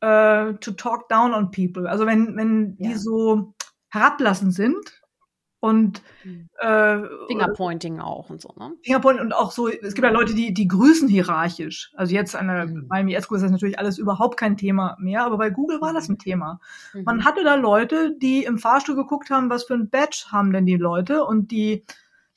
[0.02, 1.88] äh, to talk down on people.
[1.88, 2.98] Also wenn, wenn die Ja.
[2.98, 3.54] so
[3.90, 5.02] herablassend sind
[5.60, 6.50] und Mhm.
[6.60, 8.74] äh, Fingerpointing auch und so, ne?
[8.84, 11.92] Fingerpoint und auch so, es gibt ja Leute, die, die grüßen hierarchisch.
[11.96, 12.88] Also jetzt eine, Mhm.
[12.88, 16.10] beim IS-Kurs ist das natürlich alles überhaupt kein Thema mehr, aber bei Google war das
[16.10, 16.60] ein Thema.
[16.94, 17.04] Mhm.
[17.06, 20.66] Man hatte da Leute, die im Fahrstuhl geguckt haben, was für ein Badge haben denn
[20.66, 21.84] die Leute und die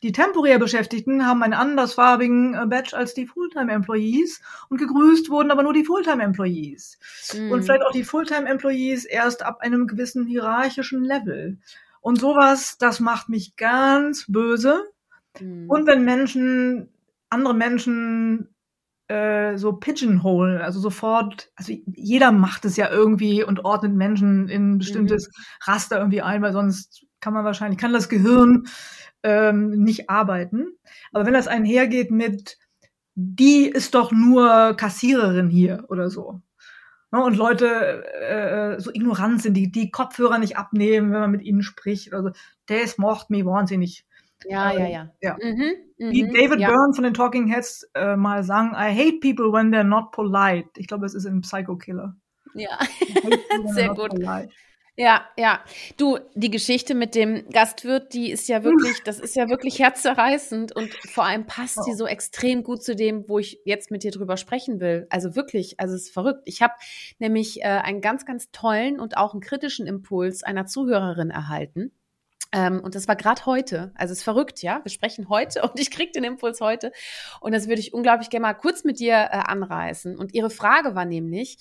[0.03, 4.41] die temporär Beschäftigten haben einen andersfarbigen äh, Badge als die Fulltime-Employees
[4.71, 6.99] und gegrüßt wurden aber nur die Fulltime-Employees.
[7.35, 7.51] Mhm.
[7.51, 11.59] Und vielleicht auch die Fulltime-Employees erst ab einem gewissen hierarchischen Level.
[12.01, 14.85] Und sowas, das macht mich ganz böse.
[15.41, 15.69] Mhm.
[15.69, 16.89] Und wenn Menschen,
[17.31, 18.49] andere Menschen
[19.09, 24.73] äh, so pigeonhole, also sofort, also jeder macht es ja irgendwie und ordnet Menschen in
[24.75, 25.45] ein bestimmtes Mhm.
[25.73, 28.67] Raster irgendwie ein, weil sonst kann man wahrscheinlich, kann das Gehirn
[29.23, 30.69] ähm, nicht arbeiten.
[31.13, 32.57] Aber wenn das einhergeht mit,
[33.15, 36.41] die ist doch nur Kassiererin hier oder so.
[37.13, 41.43] Ne, und Leute äh, so ignorant sind, die die Kopfhörer nicht abnehmen, wenn man mit
[41.43, 42.13] ihnen spricht.
[42.13, 42.31] Also,
[42.67, 44.07] das macht mich wahnsinnig.
[44.47, 45.11] ja, ja, ja.
[45.21, 45.37] Ja.
[45.43, 45.73] Mhm.
[45.99, 46.33] Wie Mhm.
[46.33, 46.69] David ja.
[46.69, 50.69] Byrne von den Talking Heads äh, mal sang, I hate people when they're not polite.
[50.77, 52.15] Ich glaube, es ist in Psycho Killer.
[52.55, 52.79] Ja.
[53.75, 54.11] Sehr gut.
[54.11, 54.49] polite.
[55.01, 55.65] Ja, ja.
[55.97, 60.77] Du, die Geschichte mit dem Gastwirt, die ist ja wirklich, das ist ja wirklich herzzerreißend
[60.77, 64.11] und vor allem passt die so extrem gut zu dem, wo ich jetzt mit dir
[64.11, 65.07] drüber sprechen will.
[65.09, 66.43] Also wirklich, also es ist verrückt.
[66.45, 66.75] Ich habe
[67.19, 71.93] nämlich äh, einen ganz, ganz tollen und auch einen kritischen Impuls einer Zuhörerin erhalten.
[72.53, 73.93] Ähm, und das war gerade heute.
[73.95, 74.81] Also es ist verrückt, ja.
[74.83, 76.93] Wir sprechen heute und ich krieg den Impuls heute.
[77.41, 80.19] Und das würde ich unglaublich gerne mal kurz mit dir äh, anreißen.
[80.19, 81.57] Und ihre Frage war nämlich,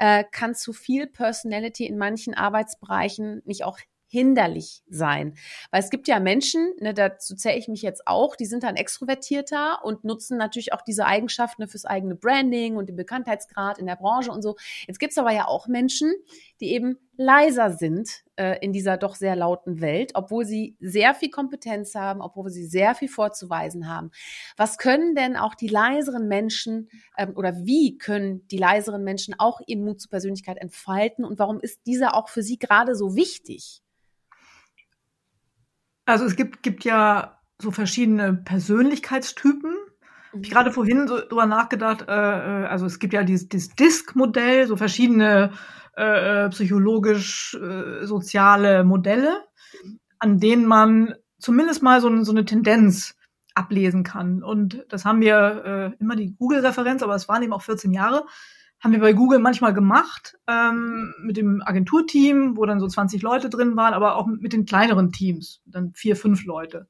[0.00, 3.78] äh, kann zu viel Personality in manchen Arbeitsbereichen nicht auch
[4.10, 5.34] hinderlich sein.
[5.70, 8.74] Weil es gibt ja Menschen, ne, dazu zähle ich mich jetzt auch, die sind dann
[8.74, 13.94] extrovertierter und nutzen natürlich auch diese Eigenschaften fürs eigene Branding und den Bekanntheitsgrad in der
[13.94, 14.56] Branche und so.
[14.88, 16.12] Jetzt gibt's aber ja auch Menschen,
[16.60, 21.30] die eben leiser sind äh, in dieser doch sehr lauten Welt, obwohl sie sehr viel
[21.30, 24.10] Kompetenz haben, obwohl sie sehr viel vorzuweisen haben.
[24.56, 29.60] Was können denn auch die leiseren Menschen ähm, oder wie können die leiseren Menschen auch
[29.66, 33.82] ihren Mut zur Persönlichkeit entfalten und warum ist dieser auch für sie gerade so wichtig?
[36.10, 39.74] Also es gibt, gibt ja so verschiedene Persönlichkeitstypen.
[40.32, 43.74] Hab ich gerade vorhin so drüber nachgedacht, äh, äh, also es gibt ja dieses, dieses
[43.74, 45.52] Disk-Modell, so verschiedene
[45.96, 49.44] äh, psychologisch äh, soziale Modelle,
[50.18, 53.16] an denen man zumindest mal so, so eine Tendenz
[53.54, 54.42] ablesen kann.
[54.42, 58.24] Und das haben wir äh, immer die Google-Referenz, aber es waren eben auch 14 Jahre,
[58.80, 63.50] haben wir bei Google manchmal gemacht, ähm, mit dem Agenturteam, wo dann so 20 Leute
[63.50, 66.88] drin waren, aber auch mit den kleineren Teams, dann vier, fünf Leute.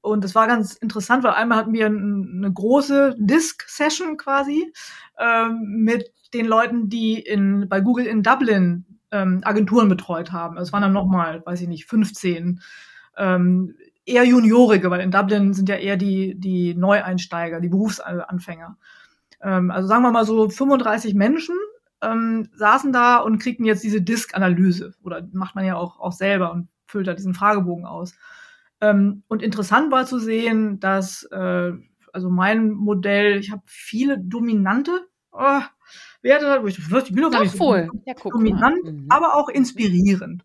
[0.00, 4.72] Und das war ganz interessant, weil einmal hatten wir ein, eine große Disk-Session quasi
[5.18, 10.58] ähm, mit den Leuten, die in, bei Google in Dublin ähm, Agenturen betreut haben.
[10.58, 12.60] Es waren dann nochmal, weiß ich nicht, 15
[13.16, 13.74] ähm,
[14.04, 18.76] eher Juniorige, weil in Dublin sind ja eher die, die Neueinsteiger, die Berufsanfänger.
[19.42, 21.56] Ähm, also sagen wir mal so 35 Menschen
[22.02, 24.94] ähm, saßen da und kriegten jetzt diese Disk-Analyse.
[25.02, 28.14] Oder macht man ja auch, auch selber und füllt da diesen Fragebogen aus.
[28.80, 31.72] Ähm, und interessant war zu sehen, dass äh,
[32.12, 35.60] also mein Modell, ich habe viele dominante oh,
[36.22, 37.90] Werte, wo ich, ich bin doch gar nicht Doch so wohl.
[38.04, 39.06] Ja, dominant, Mhm.
[39.08, 40.44] aber auch inspirierend.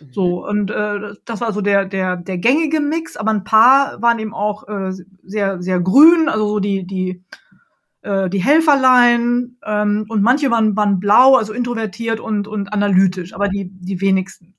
[0.00, 0.12] Mhm.
[0.12, 4.18] So, und äh, das war so der, der, der gängige Mix, aber ein paar waren
[4.18, 4.92] eben auch äh,
[5.24, 7.22] sehr, sehr grün, also so die, die,
[8.02, 13.48] äh, die Helferlein, ähm, und manche waren, waren blau, also introvertiert und, und analytisch, aber
[13.48, 14.54] die, die wenigsten.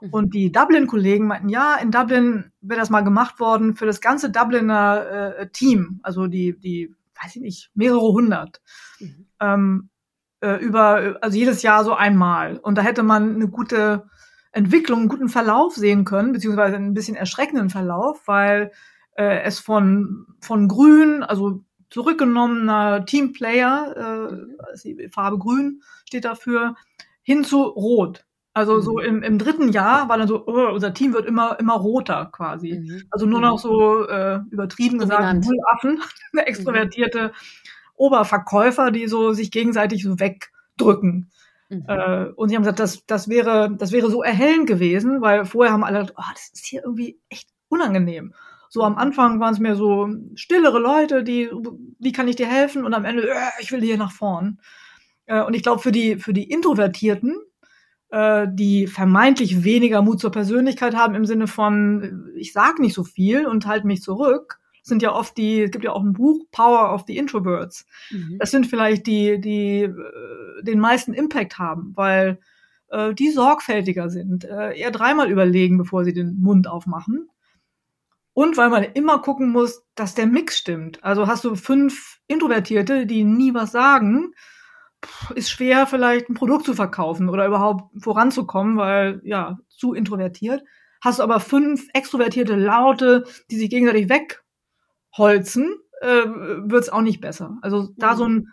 [0.00, 0.10] Mhm.
[0.10, 4.30] Und die Dublin-Kollegen meinten, ja, in Dublin wäre das mal gemacht worden für das ganze
[4.30, 8.60] Dubliner äh, Team, also die, die, weiß ich nicht, mehrere hundert.
[9.00, 9.26] Mhm.
[9.40, 9.88] Ähm,
[10.40, 12.58] äh, über, also jedes Jahr so einmal.
[12.58, 14.08] Und da hätte man eine gute
[14.52, 18.70] Entwicklung, einen guten Verlauf sehen können, beziehungsweise einen bisschen erschreckenden Verlauf, weil
[19.16, 21.64] äh, es von, von grün, also
[21.94, 25.10] zurückgenommener Teamplayer, äh, Mhm.
[25.10, 26.74] Farbe grün steht dafür,
[27.22, 28.24] hin zu rot.
[28.52, 28.82] Also mhm.
[28.82, 32.30] so im, im dritten Jahr war dann so, oh, unser Team wird immer immer roter
[32.32, 32.80] quasi.
[32.80, 33.02] Mhm.
[33.10, 36.02] Also nur noch so äh, übertrieben gesagt, Affen,
[36.36, 37.32] extrovertierte
[37.94, 41.30] Oberverkäufer, die so sich gegenseitig so wegdrücken.
[41.68, 41.84] Mhm.
[41.86, 45.72] Äh, und sie haben gesagt, das, das, wäre, das wäre so erhellend gewesen, weil vorher
[45.72, 48.34] haben alle oh, das ist hier irgendwie echt unangenehm.
[48.74, 51.48] So am Anfang waren es mehr so stillere Leute, die,
[52.00, 52.84] wie kann ich dir helfen?
[52.84, 54.58] Und am Ende, äh, ich will hier nach vorn.
[55.26, 57.36] Äh, und ich glaube, für die, für die Introvertierten,
[58.08, 63.04] äh, die vermeintlich weniger Mut zur Persönlichkeit haben im Sinne von, ich sag nicht so
[63.04, 66.44] viel und halte mich zurück, sind ja oft die, es gibt ja auch ein Buch,
[66.50, 67.86] Power of the Introverts.
[68.10, 68.38] Mhm.
[68.40, 72.40] Das sind vielleicht die, die äh, den meisten Impact haben, weil
[72.88, 77.28] äh, die sorgfältiger sind, äh, eher dreimal überlegen, bevor sie den Mund aufmachen.
[78.34, 81.02] Und weil man immer gucken muss, dass der Mix stimmt.
[81.02, 84.32] Also hast du fünf Introvertierte, die nie was sagen,
[85.34, 90.62] ist schwer, vielleicht ein Produkt zu verkaufen oder überhaupt voranzukommen, weil ja, zu introvertiert.
[91.00, 94.42] Hast du aber fünf extrovertierte Laute, die sich gegenseitig weg
[95.16, 97.58] holzen, äh, wird es auch nicht besser.
[97.62, 98.48] Also da so ein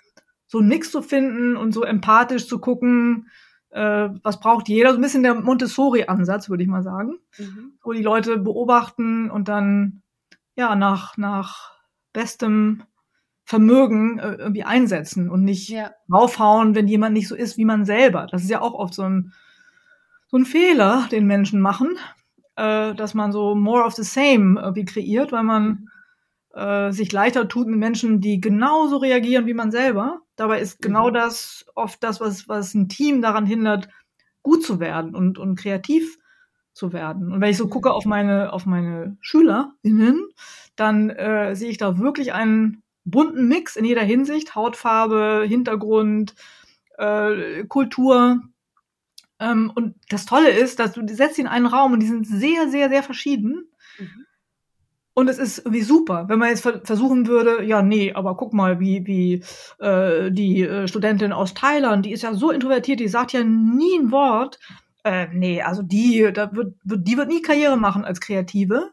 [0.51, 3.29] so ein Mix zu finden und so empathisch zu gucken,
[3.71, 7.73] äh, was braucht jeder, so ein bisschen der Montessori-Ansatz, würde ich mal sagen, mhm.
[7.83, 10.01] wo die Leute beobachten und dann
[10.55, 11.71] ja nach nach
[12.13, 12.83] bestem
[13.43, 15.91] Vermögen äh, irgendwie einsetzen und nicht ja.
[16.11, 18.27] raufhauen, wenn jemand nicht so ist wie man selber.
[18.29, 19.33] Das ist ja auch oft so ein
[20.27, 21.97] so ein Fehler, den Menschen machen,
[22.55, 25.90] äh, dass man so more of the same irgendwie kreiert, weil man mhm
[26.53, 30.21] äh, sich leichter tut mit Menschen, die genauso reagieren wie man selber.
[30.35, 31.13] Dabei ist genau mhm.
[31.13, 33.89] das oft das, was, was ein Team daran hindert,
[34.43, 36.17] gut zu werden und, und kreativ
[36.73, 37.31] zu werden.
[37.31, 40.27] Und wenn ich so gucke auf meine, auf meine SchülerInnen,
[40.75, 44.55] dann äh, sehe ich da wirklich einen bunten Mix in jeder Hinsicht.
[44.55, 46.35] Hautfarbe, Hintergrund,
[46.97, 48.41] äh, Kultur.
[49.39, 52.25] Ähm, und das Tolle ist, dass du setzt sie in einen Raum und die sind
[52.25, 53.69] sehr, sehr, sehr verschieden.
[53.99, 54.25] Mhm.
[55.13, 58.79] Und es ist irgendwie super, wenn man jetzt versuchen würde, ja, nee, aber guck mal,
[58.79, 59.43] wie, wie
[59.83, 63.99] äh, die äh, Studentin aus Thailand, die ist ja so introvertiert, die sagt ja nie
[63.99, 64.57] ein Wort.
[65.03, 68.91] Äh, nee, also die, da wird, wird, die wird nie Karriere machen als Kreative.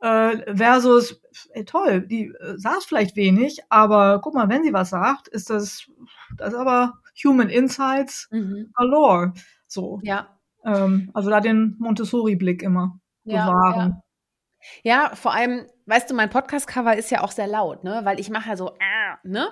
[0.00, 4.90] Äh, versus, ey, toll, die äh, saß vielleicht wenig, aber guck mal, wenn sie was
[4.90, 5.86] sagt, ist das,
[6.36, 6.94] das ist aber
[7.24, 8.70] Human Insights mhm.
[8.74, 9.32] galore.
[9.66, 10.00] So.
[10.02, 10.36] Ja.
[10.64, 13.90] Ähm, also da den Montessori-Blick immer ja, bewahren.
[13.90, 14.03] Ja.
[14.82, 18.00] Ja, vor allem, weißt du, mein Podcast-Cover ist ja auch sehr laut, ne?
[18.04, 19.48] Weil ich mache ja so, äh, ne?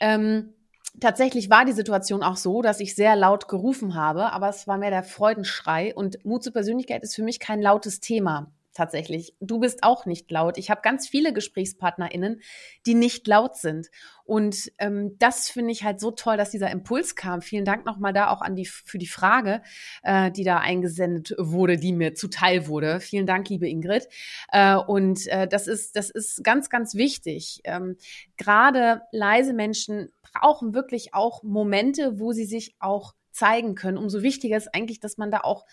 [0.00, 0.54] Ähm,
[1.00, 4.78] tatsächlich war die Situation auch so, dass ich sehr laut gerufen habe, aber es war
[4.78, 9.34] mehr der Freudenschrei und Mut zur Persönlichkeit ist für mich kein lautes Thema tatsächlich.
[9.40, 10.58] Du bist auch nicht laut.
[10.58, 12.40] Ich habe ganz viele GesprächspartnerInnen,
[12.84, 13.88] die nicht laut sind.
[14.24, 17.42] Und ähm, das finde ich halt so toll, dass dieser Impuls kam.
[17.42, 19.62] Vielen Dank nochmal da auch an die für die Frage,
[20.02, 23.00] äh, die da eingesendet wurde, die mir zuteil wurde.
[23.00, 24.08] Vielen Dank, liebe Ingrid.
[24.52, 27.60] Äh, und äh, das ist das ist ganz ganz wichtig.
[27.64, 27.96] Ähm,
[28.36, 33.98] Gerade leise Menschen brauchen wirklich auch Momente, wo sie sich auch zeigen können.
[33.98, 35.66] Umso wichtiger ist eigentlich, dass man da auch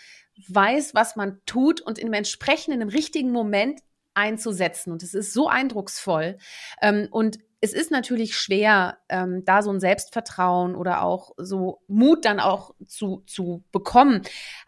[0.47, 3.79] weiß, was man tut und im entsprechenden, im richtigen Moment
[4.13, 4.91] einzusetzen.
[4.91, 6.37] Und es ist so eindrucksvoll.
[6.81, 12.25] Ähm, und es ist natürlich schwer, ähm, da so ein Selbstvertrauen oder auch so Mut
[12.25, 14.23] dann auch zu, zu bekommen.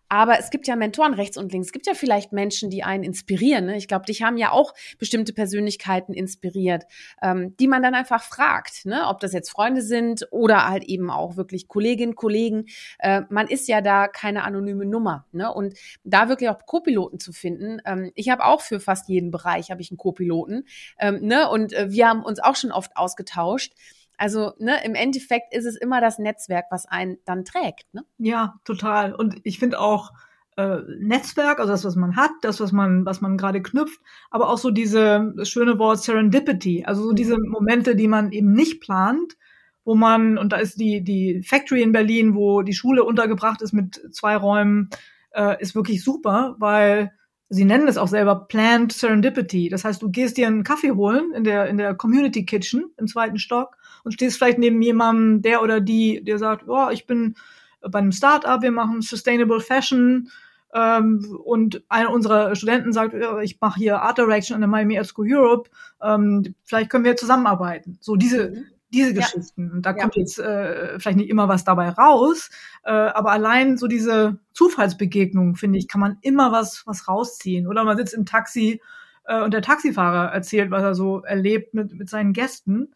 [0.09, 1.67] Aber es gibt ja Mentoren rechts und links.
[1.67, 3.65] Es gibt ja vielleicht Menschen, die einen inspirieren.
[3.65, 3.77] Ne?
[3.77, 6.83] Ich glaube, dich haben ja auch bestimmte Persönlichkeiten inspiriert,
[7.21, 9.07] ähm, die man dann einfach fragt, ne?
[9.07, 12.65] ob das jetzt Freunde sind oder halt eben auch wirklich Kolleginnen, Kollegen.
[12.99, 15.25] Äh, man ist ja da keine anonyme Nummer.
[15.31, 15.51] Ne?
[15.51, 17.81] Und da wirklich auch Co-Piloten zu finden.
[17.85, 20.65] Ähm, ich habe auch für fast jeden Bereich habe ich einen Co-Piloten.
[20.99, 21.49] Ähm, ne?
[21.49, 23.73] Und äh, wir haben uns auch schon oft ausgetauscht.
[24.17, 27.93] Also ne, im Endeffekt ist es immer das Netzwerk, was einen dann trägt.
[27.93, 28.03] Ne?
[28.17, 29.13] Ja, total.
[29.13, 30.11] Und ich finde auch
[30.57, 33.99] äh, Netzwerk, also das, was man hat, das, was man, was man gerade knüpft,
[34.31, 37.49] aber auch so diese das schöne Wort Serendipity, also so diese mhm.
[37.49, 39.35] Momente, die man eben nicht plant,
[39.83, 43.73] wo man, und da ist die, die Factory in Berlin, wo die Schule untergebracht ist
[43.73, 44.89] mit zwei Räumen,
[45.31, 47.11] äh, ist wirklich super, weil
[47.49, 49.69] sie nennen es auch selber Planned Serendipity.
[49.69, 53.07] Das heißt, du gehst dir einen Kaffee holen in der, in der Community Kitchen im
[53.07, 57.35] zweiten Stock und stehst vielleicht neben jemandem, der oder die, der sagt, oh, ich bin
[57.81, 60.29] bei einem Startup, wir machen Sustainable Fashion,
[60.75, 64.97] ähm, und einer unserer Studenten sagt, ja, ich mache hier Art Direction an der Miami
[64.97, 65.69] Art School Europe,
[66.01, 67.97] ähm, vielleicht können wir zusammenarbeiten.
[68.01, 68.65] So diese, mhm.
[68.93, 69.71] diese Geschichten.
[69.71, 70.01] Und da ja.
[70.01, 72.49] kommt jetzt äh, vielleicht nicht immer was dabei raus,
[72.83, 77.67] äh, aber allein so diese Zufallsbegegnung, finde ich, kann man immer was, was rausziehen.
[77.67, 78.81] Oder man sitzt im Taxi
[79.23, 82.93] äh, und der Taxifahrer erzählt, was er so erlebt mit, mit seinen Gästen.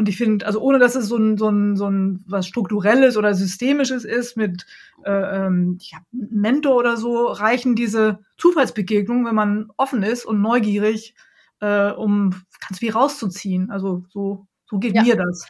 [0.00, 3.18] Und ich finde, also ohne dass es so ein, so ein, so ein was Strukturelles
[3.18, 4.64] oder Systemisches ist mit
[5.04, 11.14] äh, ähm, ja, Mentor oder so, reichen diese Zufallsbegegnungen, wenn man offen ist und neugierig,
[11.60, 12.30] äh, um
[12.66, 13.70] ganz viel rauszuziehen.
[13.70, 15.02] Also so, so geht ja.
[15.02, 15.46] mir das.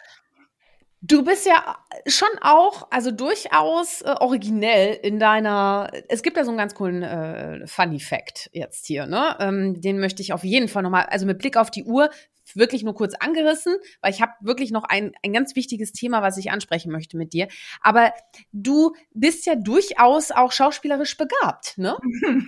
[1.02, 5.90] Du bist ja schon auch, also durchaus äh, originell in deiner.
[6.08, 9.36] Es gibt ja so einen ganz coolen äh, Funny Fact jetzt hier, ne?
[9.40, 12.10] Ähm, den möchte ich auf jeden Fall nochmal, also mit Blick auf die Uhr,
[12.54, 16.36] wirklich nur kurz angerissen, weil ich habe wirklich noch ein, ein ganz wichtiges Thema, was
[16.36, 17.48] ich ansprechen möchte mit dir.
[17.80, 18.12] Aber
[18.52, 21.96] du bist ja durchaus auch schauspielerisch begabt, ne?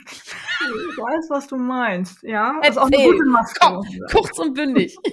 [0.62, 2.54] Ich weiß, was du meinst, ja.
[2.62, 3.58] Das ist auch eine gute Maske.
[3.60, 4.96] Komm, kurz und bündig.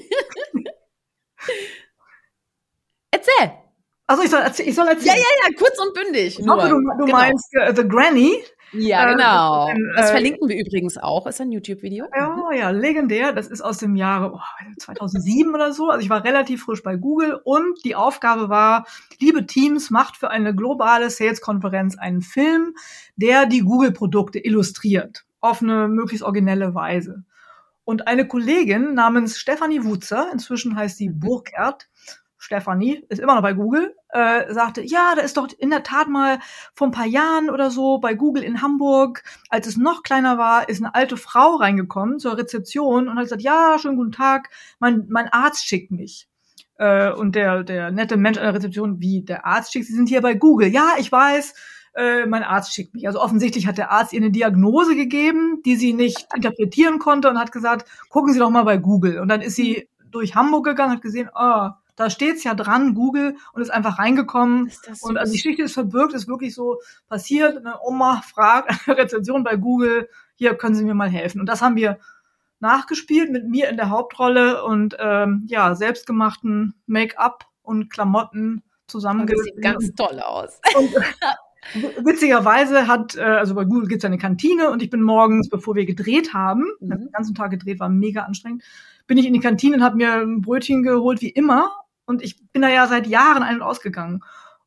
[3.37, 3.53] Erzähl.
[4.07, 5.15] Also ich soll, ich soll erzählen.
[5.15, 6.39] Ja, ja, ja, kurz und bündig.
[6.39, 7.17] Ich hoffe, du, du genau.
[7.17, 8.43] meinst uh, The Granny.
[8.71, 9.69] Ja, äh, genau.
[9.69, 11.27] Äh, das verlinken wir übrigens auch.
[11.27, 12.05] Ist ein YouTube-Video.
[12.15, 13.33] Ja, ja, legendär.
[13.33, 14.39] Das ist aus dem Jahre oh,
[14.79, 15.89] 2007 oder so.
[15.89, 18.85] Also ich war relativ frisch bei Google und die Aufgabe war,
[19.19, 22.75] liebe Teams, macht für eine globale Sales-Konferenz einen Film,
[23.15, 25.25] der die Google-Produkte illustriert.
[25.39, 27.23] Auf eine möglichst originelle Weise.
[27.85, 31.09] Und eine Kollegin namens Stefanie Wutzer, inzwischen heißt sie.
[31.09, 31.89] Burkert,
[32.49, 36.07] Stefanie, ist immer noch bei Google, äh, sagte, ja, da ist doch in der Tat
[36.09, 36.39] mal
[36.73, 40.67] vor ein paar Jahren oder so bei Google in Hamburg, als es noch kleiner war,
[40.67, 45.05] ist eine alte Frau reingekommen zur Rezeption und hat gesagt, ja, schönen guten Tag, mein,
[45.09, 46.27] mein Arzt schickt mich.
[46.79, 50.09] Äh, und der, der nette Mensch an der Rezeption, wie, der Arzt schickt, Sie sind
[50.09, 50.69] hier bei Google.
[50.69, 51.53] Ja, ich weiß,
[51.93, 53.05] äh, mein Arzt schickt mich.
[53.05, 57.37] Also offensichtlich hat der Arzt ihr eine Diagnose gegeben, die sie nicht interpretieren konnte und
[57.37, 59.19] hat gesagt, gucken Sie doch mal bei Google.
[59.19, 63.35] Und dann ist sie durch Hamburg gegangen, hat gesehen, ah, da steht's ja dran, Google,
[63.51, 64.67] und ist einfach reingekommen.
[64.67, 66.79] Ist und also die Geschichte ist verbirgt, ist wirklich so
[67.09, 67.57] passiert.
[67.57, 71.41] Eine Oma fragt eine Rezension bei Google, hier können Sie mir mal helfen.
[71.41, 71.99] Und das haben wir
[72.61, 79.49] nachgespielt mit mir in der Hauptrolle und ähm, ja, selbstgemachten Make-up und Klamotten zusammengesetzt.
[79.49, 80.61] Das sieht ganz toll aus.
[80.77, 80.95] Und,
[82.05, 85.75] witzigerweise hat, äh, also bei Google gibt's ja eine Kantine und ich bin morgens, bevor
[85.75, 86.91] wir gedreht haben, mhm.
[86.91, 88.63] den ganzen Tag gedreht, war mega anstrengend,
[89.05, 91.69] bin ich in die Kantine und habe mir ein Brötchen geholt, wie immer,
[92.09, 94.23] und ich bin da ja seit Jahren ein- und ausgegangen.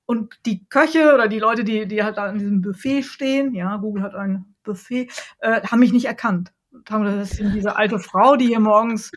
[0.07, 3.77] Und die Köche oder die Leute, die, die halt da in diesem Buffet stehen, ja,
[3.79, 5.09] Google hat ein Buffet,
[5.41, 6.53] äh, haben mich nicht erkannt.
[6.71, 9.11] Und haben das ist diese alte Frau, die hier morgens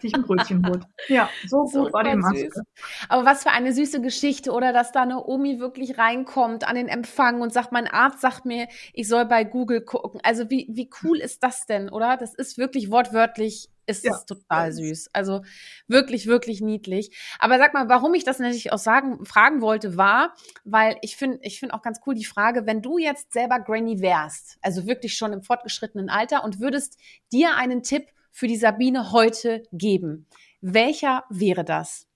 [0.00, 0.84] sich ein Brötchen holt.
[1.08, 2.50] Ja, so, so gut war die Maske.
[2.50, 2.64] Süß.
[3.10, 6.88] Aber was für eine süße Geschichte, oder dass da eine Omi wirklich reinkommt an den
[6.88, 10.20] Empfang und sagt, mein Arzt sagt mir, ich soll bei Google gucken.
[10.24, 12.16] Also wie, wie cool ist das denn, oder?
[12.16, 14.12] Das ist wirklich wortwörtlich ist ja.
[14.12, 15.10] es total süß.
[15.12, 15.42] Also
[15.86, 17.16] wirklich, wirklich niedlich.
[17.38, 20.34] Aber sag mal, warum ich das natürlich auch sagen, fragen wollte, war,
[20.64, 24.00] weil ich finde, ich finde auch ganz cool die Frage, wenn du jetzt selber Granny
[24.00, 26.98] wärst, also wirklich schon im fortgeschrittenen Alter und würdest
[27.32, 30.26] dir einen Tipp für die Sabine heute geben,
[30.60, 32.06] welcher wäre das?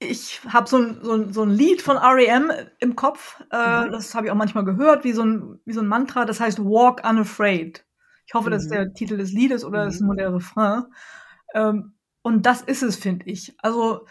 [0.00, 3.42] ich habe so ein, so, ein, so ein Lied von REM im Kopf.
[3.50, 3.92] Äh, mhm.
[3.92, 6.24] Das habe ich auch manchmal gehört, wie so, ein, wie so ein Mantra.
[6.24, 7.84] Das heißt Walk Unafraid.
[8.28, 8.52] Ich hoffe, mhm.
[8.52, 10.84] das ist der Titel des Liedes oder das ist nur der Refrain.
[11.54, 13.56] Ähm, und das ist es, finde ich.
[13.58, 14.06] Also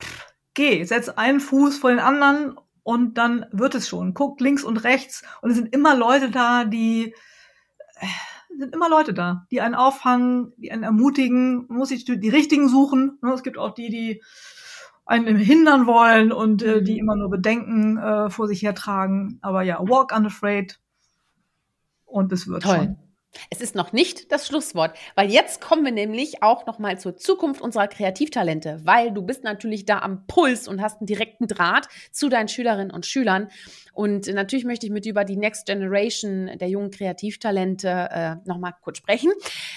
[0.00, 4.12] pff, geh, setz einen Fuß vor den anderen und dann wird es schon.
[4.12, 7.14] Guck links und rechts und es sind immer Leute da, die
[7.98, 8.06] äh,
[8.58, 11.64] sind immer Leute da, die einen auffangen, die einen ermutigen.
[11.68, 13.18] Man muss sich die richtigen suchen.
[13.22, 13.32] Ne?
[13.32, 14.22] Es gibt auch die, die
[15.06, 16.98] einen hindern wollen und äh, die mhm.
[16.98, 19.38] immer nur Bedenken äh, vor sich hertragen.
[19.40, 20.78] Aber ja, walk unafraid
[22.04, 22.76] und es wird Toll.
[22.76, 23.05] schon.
[23.50, 27.16] Es ist noch nicht das Schlusswort, weil jetzt kommen wir nämlich auch noch mal zur
[27.16, 31.88] Zukunft unserer Kreativtalente, weil du bist natürlich da am Puls und hast einen direkten Draht
[32.10, 33.48] zu deinen Schülerinnen und Schülern
[33.96, 38.58] und natürlich möchte ich mit dir über die Next Generation der jungen Kreativtalente äh, noch
[38.58, 39.32] mal kurz sprechen.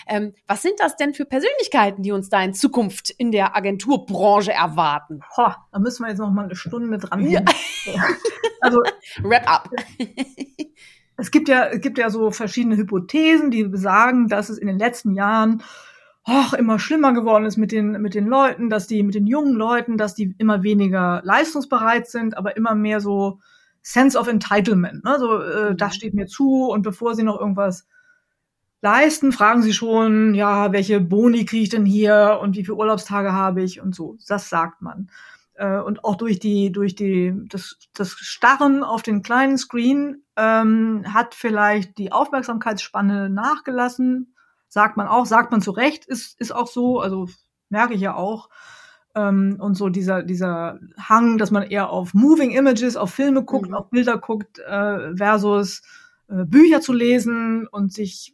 [0.08, 4.52] Ähm, was sind das denn für Persönlichkeiten, die uns da in Zukunft in der Agenturbranche
[4.52, 5.22] erwarten?
[5.38, 7.30] Ho, da müssen wir jetzt noch mal eine Stunde dran.
[7.30, 7.46] Ja.
[8.60, 8.80] also
[9.24, 9.70] Wrap up.
[11.20, 14.80] es gibt ja, es gibt ja so verschiedene Hypothesen, die besagen, dass es in den
[14.80, 15.62] letzten Jahren
[16.28, 19.54] och, immer schlimmer geworden ist mit den, mit den Leuten, dass die, mit den jungen
[19.54, 23.40] Leuten, dass die immer weniger leistungsbereit sind, aber immer mehr so
[23.82, 25.04] Sense of Entitlement.
[25.04, 25.18] Ne?
[25.20, 27.88] So, äh, das steht mir zu und bevor sie noch irgendwas
[28.82, 33.34] leisten, fragen sie schon, ja, welche Boni kriege ich denn hier und wie viele Urlaubstage
[33.34, 34.18] habe ich und so.
[34.28, 35.10] Das sagt man.
[35.60, 41.04] Äh, und auch durch die, durch die, das, das Starren auf den kleinen Screen ähm,
[41.14, 44.36] hat vielleicht die Aufmerksamkeitsspanne nachgelassen.
[44.70, 47.28] Sagt man auch, sagt man zu Recht, ist, ist auch so, also
[47.68, 48.50] merke ich ja auch.
[49.16, 53.68] Ähm, und so dieser, dieser Hang, dass man eher auf Moving Images, auf Filme guckt,
[53.68, 53.76] mhm.
[53.76, 55.82] auf Bilder guckt, äh, versus
[56.30, 58.34] äh, Bücher zu lesen und sich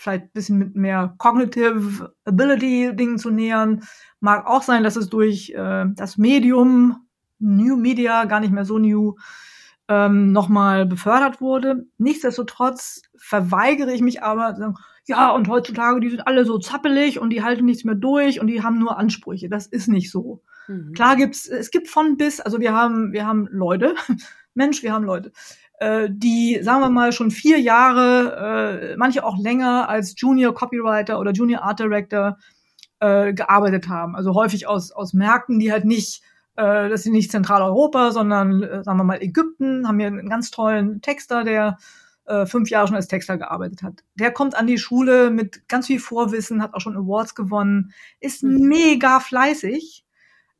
[0.00, 3.82] vielleicht ein bisschen mit mehr Cognitive Ability Dingen zu nähern.
[4.20, 7.06] Mag auch sein, dass es durch äh, das Medium
[7.38, 9.16] New Media, gar nicht mehr so new,
[9.88, 11.86] ähm, nochmal befördert wurde.
[11.98, 14.76] Nichtsdestotrotz verweigere ich mich aber, sagen,
[15.06, 18.46] ja, und heutzutage, die sind alle so zappelig und die halten nichts mehr durch und
[18.46, 19.48] die haben nur Ansprüche.
[19.48, 20.42] Das ist nicht so.
[20.68, 20.92] Mhm.
[20.92, 23.94] Klar gibt's, es gibt von bis, also wir haben, wir haben Leute,
[24.54, 25.32] Mensch, wir haben Leute,
[25.80, 31.18] äh, die, sagen wir mal, schon vier Jahre, äh, manche auch länger als Junior Copywriter
[31.18, 32.38] oder Junior Art Director
[33.00, 34.14] äh, gearbeitet haben.
[34.14, 36.22] Also häufig aus, aus Märkten, die halt nicht
[36.56, 40.50] äh, das sind nicht Zentraleuropa, sondern, äh, sagen wir mal, Ägypten, haben hier einen ganz
[40.50, 41.78] tollen Texter, der
[42.26, 44.04] äh, fünf Jahre schon als Texter gearbeitet hat.
[44.14, 48.42] Der kommt an die Schule mit ganz viel Vorwissen, hat auch schon Awards gewonnen, ist
[48.42, 48.68] mhm.
[48.68, 50.04] mega fleißig.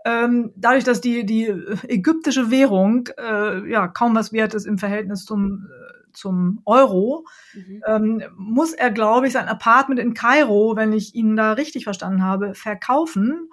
[0.04, 1.48] Ähm, dadurch, dass die, die
[1.88, 7.82] ägyptische Währung äh, ja kaum was wert ist im Verhältnis zum, äh, zum Euro, mhm.
[7.86, 12.22] ähm, muss er, glaube ich, sein Apartment in Kairo, wenn ich ihn da richtig verstanden
[12.22, 13.50] habe, verkaufen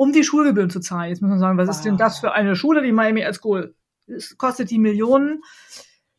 [0.00, 1.10] um die Schulgebühren zu zahlen.
[1.10, 1.76] Jetzt muss man sagen, was wow.
[1.76, 3.74] ist denn das für eine Schule, die Miami Ed School?
[4.06, 5.42] Es kostet die Millionen.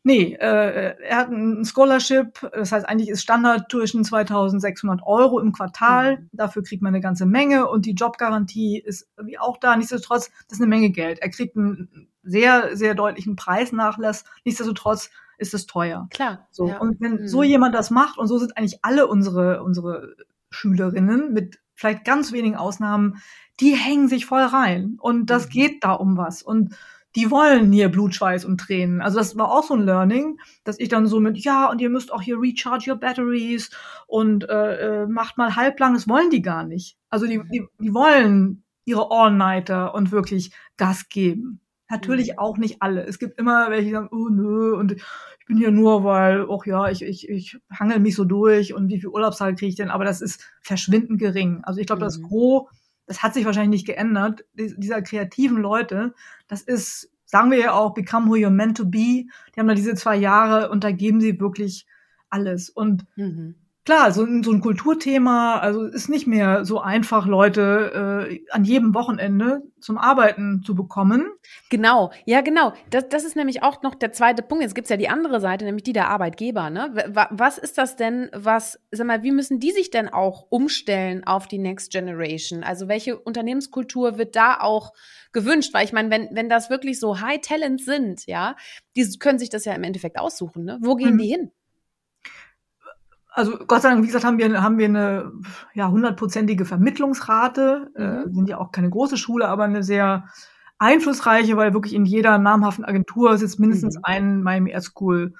[0.04, 6.18] Nee, äh, er hat ein Scholarship, das heißt eigentlich ist Standardtuition 2600 Euro im Quartal.
[6.18, 6.28] Mhm.
[6.32, 9.76] Dafür kriegt man eine ganze Menge und die Jobgarantie ist irgendwie auch da.
[9.76, 11.20] Nichtsdestotrotz, das ist eine Menge Geld.
[11.20, 14.24] Er kriegt einen sehr, sehr deutlichen Preisnachlass.
[14.44, 16.08] Nichtsdestotrotz ist es teuer.
[16.10, 16.48] Klar.
[16.50, 16.68] So.
[16.68, 16.78] Ja.
[16.78, 17.28] Und wenn mhm.
[17.28, 20.16] so jemand das macht und so sind eigentlich alle unsere, unsere
[20.50, 23.22] Schülerinnen mit vielleicht ganz wenigen Ausnahmen,
[23.60, 24.96] die hängen sich voll rein.
[25.00, 25.50] Und das mhm.
[25.50, 26.42] geht da um was.
[26.42, 26.74] Und
[27.14, 29.00] die wollen hier Blut, Schweiß und Tränen.
[29.00, 31.90] Also das war auch so ein Learning, dass ich dann so mit, ja, und ihr
[31.90, 33.70] müsst auch hier recharge your batteries
[34.06, 36.96] und äh, äh macht mal halblang, das wollen die gar nicht.
[37.10, 41.60] Also die, die, die wollen ihre All-Nighter und wirklich Gas geben.
[41.90, 42.38] Natürlich mhm.
[42.38, 43.04] auch nicht alle.
[43.04, 46.64] Es gibt immer welche, die sagen, oh nö, und ich bin hier nur, weil, ach
[46.64, 49.90] ja, ich, ich, ich hangel mich so durch und wie viel Urlaubstage kriege ich denn?
[49.90, 51.60] Aber das ist verschwindend gering.
[51.64, 52.06] Also ich glaube, mhm.
[52.06, 52.68] das Gros
[53.06, 56.14] das hat sich wahrscheinlich nicht geändert, dieser kreativen Leute,
[56.48, 59.26] das ist, sagen wir ja auch, become who you're meant to be.
[59.54, 61.86] Die haben da diese zwei Jahre und da geben sie wirklich
[62.28, 62.70] alles.
[62.70, 68.40] Und mhm klar, so, so ein Kulturthema, also ist nicht mehr so einfach, Leute äh,
[68.50, 71.26] an jedem Wochenende zum Arbeiten zu bekommen.
[71.70, 72.72] Genau, ja genau.
[72.90, 74.62] Das, das ist nämlich auch noch der zweite Punkt.
[74.62, 76.70] Jetzt gibt's ja die andere Seite, nämlich die der Arbeitgeber.
[76.70, 76.92] Ne?
[77.30, 81.48] Was ist das denn, was, sag mal, wie müssen die sich denn auch umstellen auf
[81.48, 82.62] die Next Generation?
[82.62, 84.92] Also welche Unternehmenskultur wird da auch
[85.32, 85.74] gewünscht?
[85.74, 88.54] Weil ich meine, wenn, wenn das wirklich so High Talent sind, ja,
[88.96, 90.64] die können sich das ja im Endeffekt aussuchen.
[90.64, 90.78] Ne?
[90.80, 91.18] Wo gehen mhm.
[91.18, 91.50] die hin?
[93.34, 95.32] Also Gott sei Dank, wie gesagt, haben wir, haben wir eine
[95.74, 97.90] ja, hundertprozentige Vermittlungsrate.
[97.96, 98.30] Äh, mhm.
[98.30, 100.28] Äh, sind ja auch keine große Schule, aber eine sehr
[100.78, 104.02] einflussreiche, weil wirklich in jeder namhaften Agentur sitzt mindestens mhm.
[104.04, 105.34] ein Miami Air School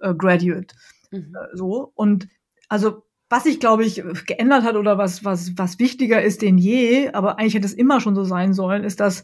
[0.00, 0.74] äh, Graduate.
[1.10, 1.34] Mhm.
[1.34, 1.92] Äh, so.
[1.94, 2.28] Und
[2.68, 7.10] also was sich, glaube ich, geändert hat oder was, was, was wichtiger ist denn je,
[7.12, 9.22] aber eigentlich hätte es immer schon so sein sollen, ist, dass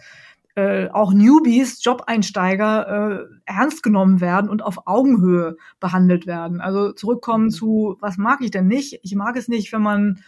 [0.57, 6.63] äh, auch Newbies, Job-Einsteiger, äh, ernst genommen werden und auf Augenhöhe behandelt werden.
[6.63, 7.51] Also zurückkommen mhm.
[7.51, 8.99] zu, was mag ich denn nicht?
[9.03, 10.21] Ich mag es nicht, wenn man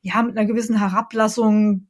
[0.00, 1.88] ja mit einer gewissen Herablassung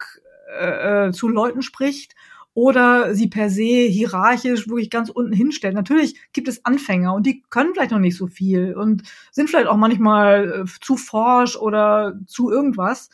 [0.58, 2.14] äh, äh zu Leuten spricht
[2.54, 5.74] oder sie per se hierarchisch wirklich ganz unten hinstellt.
[5.74, 9.66] Natürlich gibt es Anfänger und die können vielleicht noch nicht so viel und sind vielleicht
[9.66, 13.10] auch manchmal äh, zu forsch oder zu irgendwas.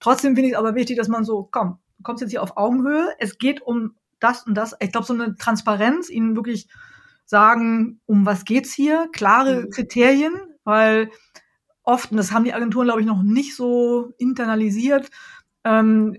[0.00, 2.56] Trotzdem finde ich es aber wichtig, dass man so, komm, du kommst jetzt hier auf
[2.56, 3.10] Augenhöhe.
[3.20, 4.74] Es geht um das und das.
[4.80, 6.68] Ich glaube, so eine Transparenz, ihnen wirklich
[7.24, 9.70] sagen, um was geht's hier, klare mhm.
[9.70, 11.10] Kriterien, weil
[11.82, 15.10] oft, und das haben die Agenturen, glaube ich, noch nicht so internalisiert,
[15.64, 16.16] ähm,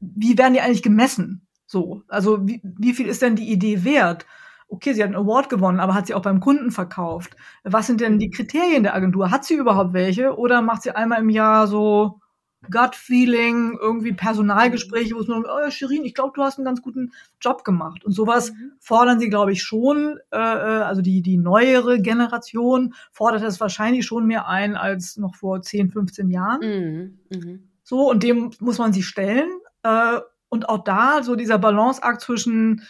[0.00, 1.46] wie werden die eigentlich gemessen?
[1.66, 4.26] So, also wie, wie viel ist denn die Idee wert?
[4.68, 7.36] Okay, sie hat einen Award gewonnen, aber hat sie auch beim Kunden verkauft?
[7.62, 8.32] Was sind denn die mhm.
[8.32, 9.30] Kriterien der Agentur?
[9.30, 10.36] Hat sie überhaupt welche?
[10.36, 12.21] Oder macht sie einmal im Jahr so
[12.70, 17.12] Gut-Feeling, irgendwie Personalgespräche, wo es nur, oh, Shirin, ich glaube, du hast einen ganz guten
[17.40, 18.04] Job gemacht.
[18.04, 18.72] Und sowas mhm.
[18.78, 24.06] fordern sie, glaube ich, schon, äh, äh, also die, die neuere Generation fordert das wahrscheinlich
[24.06, 26.60] schon mehr ein als noch vor 10, 15 Jahren.
[26.60, 27.18] Mhm.
[27.36, 27.68] Mhm.
[27.82, 29.50] So, und dem muss man sich stellen.
[29.82, 32.82] Äh, und auch da so dieser Balanceakt zwischen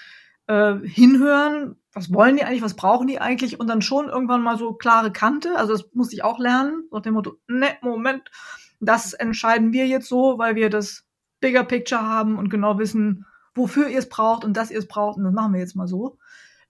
[0.49, 4.59] äh, hinhören, was wollen die eigentlich, was brauchen die eigentlich und dann schon irgendwann mal
[4.59, 5.57] so klare Kante.
[5.57, 8.31] Also das muss ich auch lernen, nach dem Motto, ne, Moment,
[8.83, 11.05] das entscheiden wir jetzt so, weil wir das
[11.41, 15.19] Bigger Picture haben und genau wissen, wofür ihr es braucht und dass ihr es braucht.
[15.19, 16.19] Und das machen wir jetzt mal so.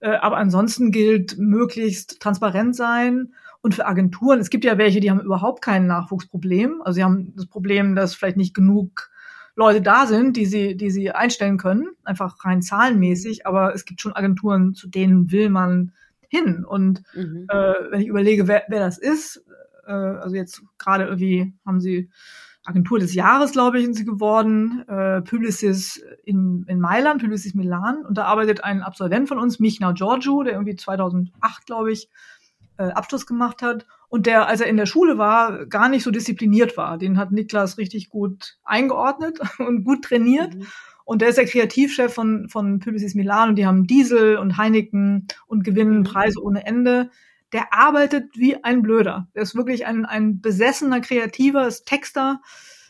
[0.01, 3.35] Äh, aber ansonsten gilt möglichst transparent sein.
[3.61, 6.83] Und für Agenturen, es gibt ja welche, die haben überhaupt kein Nachwuchsproblem.
[6.83, 9.11] Also sie haben das Problem, dass vielleicht nicht genug
[9.55, 13.47] Leute da sind, die sie, die sie einstellen können, einfach rein zahlenmäßig.
[13.47, 15.93] Aber es gibt schon Agenturen, zu denen will man
[16.29, 16.65] hin.
[16.65, 17.47] Und mhm.
[17.49, 19.45] äh, wenn ich überlege, wer, wer das ist,
[19.87, 22.11] äh, also jetzt gerade irgendwie haben sie
[22.65, 28.05] Agentur des Jahres, glaube ich, sind sie geworden, äh, Publicis in, in Mailand, Publicis Milan.
[28.07, 32.09] Und da arbeitet ein Absolvent von uns, Michna Giorgio, der irgendwie 2008, glaube ich,
[32.77, 33.87] äh, Abschluss gemacht hat.
[34.09, 36.99] Und der, als er in der Schule war, gar nicht so diszipliniert war.
[36.99, 40.55] Den hat Niklas richtig gut eingeordnet und gut trainiert.
[40.55, 40.67] Mhm.
[41.05, 45.27] Und der ist der Kreativchef von, von Publicis Milan und die haben Diesel und Heineken
[45.47, 46.05] und gewinnen mhm.
[46.05, 47.11] Preise ohne Ende.
[47.53, 49.29] Der arbeitet wie ein Blöder.
[49.35, 52.41] Der ist wirklich ein, ein besessener Kreativer, ist Texter,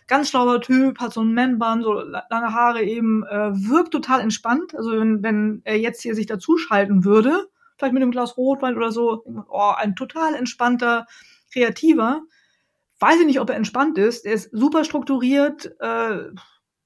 [0.07, 4.75] ganz schlauer Typ, hat so ein Man-Bun, so lange Haare eben, äh, wirkt total entspannt.
[4.75, 8.93] Also wenn, wenn er jetzt hier sich dazuschalten würde, vielleicht mit einem Glas Rotwein oder
[8.93, 11.07] so, oh, ein total entspannter
[11.53, 12.23] Kreativer.
[13.01, 14.25] Weiß ich nicht, ob er entspannt ist.
[14.25, 16.31] Er ist super strukturiert, äh,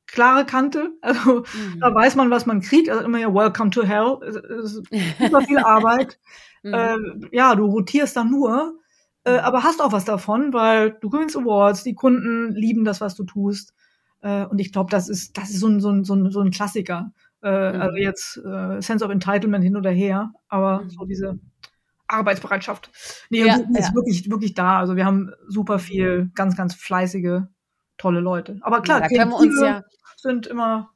[0.06, 0.90] klare Kante.
[1.02, 1.80] Also mhm.
[1.80, 2.88] da weiß man, was man kriegt.
[2.90, 4.18] Also immer ja, Welcome to Hell.
[4.26, 4.82] Es ist
[5.18, 6.18] super viel Arbeit.
[6.62, 6.74] mhm.
[6.74, 6.96] äh,
[7.32, 8.78] ja, du rotierst dann nur,
[9.24, 9.38] äh, mhm.
[9.40, 13.24] aber hast auch was davon, weil du gewinnst Awards, die Kunden lieben das, was du
[13.24, 13.74] tust.
[14.22, 16.40] Äh, und ich glaube, das ist, das ist so ein, so ein, so ein, so
[16.40, 17.12] ein Klassiker.
[17.42, 17.80] Äh, mhm.
[17.80, 20.90] Also jetzt äh, Sense of Entitlement hin oder her, aber mhm.
[20.90, 21.38] so diese
[22.08, 22.90] Arbeitsbereitschaft.
[23.30, 23.94] Nee, ja, die ist ja.
[23.94, 24.78] wirklich, wirklich da.
[24.78, 27.42] Also wir haben super viel, ganz, ganz fleißige
[27.98, 28.58] tolle Leute.
[28.62, 29.82] Aber klar, ja, können wir uns ja
[30.26, 30.90] sind immer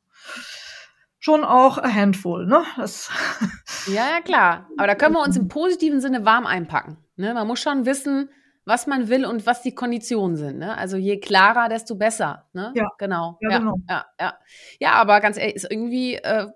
[1.18, 2.64] schon auch a handful, ne?
[2.76, 3.10] Das
[3.86, 4.68] ja, ja, klar.
[4.76, 6.98] Aber da können wir uns im positiven Sinne warm einpacken.
[7.16, 7.34] Ne?
[7.34, 8.30] Man muss schon wissen,
[8.64, 10.58] was man will und was die Konditionen sind.
[10.58, 10.76] Ne?
[10.76, 12.48] Also je klarer, desto besser.
[12.52, 12.72] Ne?
[12.74, 13.38] Ja, genau.
[13.40, 13.76] Ja, ja, genau.
[13.88, 14.38] Ja, ja.
[14.78, 16.46] ja, aber ganz ehrlich, ist irgendwie, äh,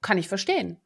[0.00, 0.80] kann ich verstehen.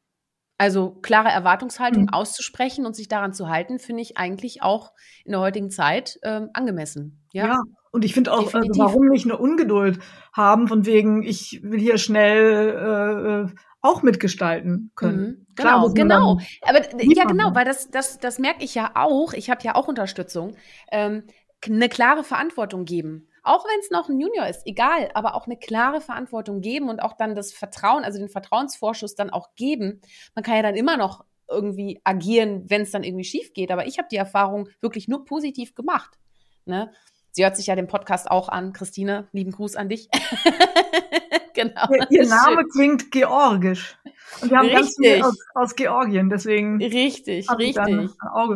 [0.58, 2.08] Also klare Erwartungshaltung mhm.
[2.10, 4.92] auszusprechen und sich daran zu halten, finde ich eigentlich auch
[5.24, 7.24] in der heutigen Zeit ähm, angemessen.
[7.32, 9.98] Ja, ja und ich finde auch, also warum nicht eine Ungeduld
[10.32, 15.20] haben, von wegen, ich will hier schnell äh, äh auch mitgestalten können.
[15.20, 16.38] Mhm, genau, Klar, genau.
[16.62, 19.32] Aber ja, genau, weil das, das, das merke ich ja auch.
[19.32, 20.54] Ich habe ja auch Unterstützung.
[20.92, 21.24] Ähm,
[21.64, 23.28] eine klare Verantwortung geben.
[23.42, 27.00] Auch wenn es noch ein Junior ist, egal, aber auch eine klare Verantwortung geben und
[27.00, 30.02] auch dann das Vertrauen, also den Vertrauensvorschuss dann auch geben.
[30.34, 33.70] Man kann ja dann immer noch irgendwie agieren, wenn es dann irgendwie schief geht.
[33.70, 36.18] Aber ich habe die Erfahrung wirklich nur positiv gemacht.
[36.66, 36.92] Ne?
[37.32, 38.72] Sie hört sich ja den Podcast auch an.
[38.72, 40.08] Christine, lieben Gruß an dich.
[41.54, 41.86] genau.
[41.90, 42.68] Ihr, ihr Name schön.
[42.70, 43.96] klingt georgisch.
[44.42, 44.80] Und wir haben richtig.
[44.80, 46.78] ganz viel aus, aus Georgien, deswegen.
[46.82, 48.10] Richtig, richtig.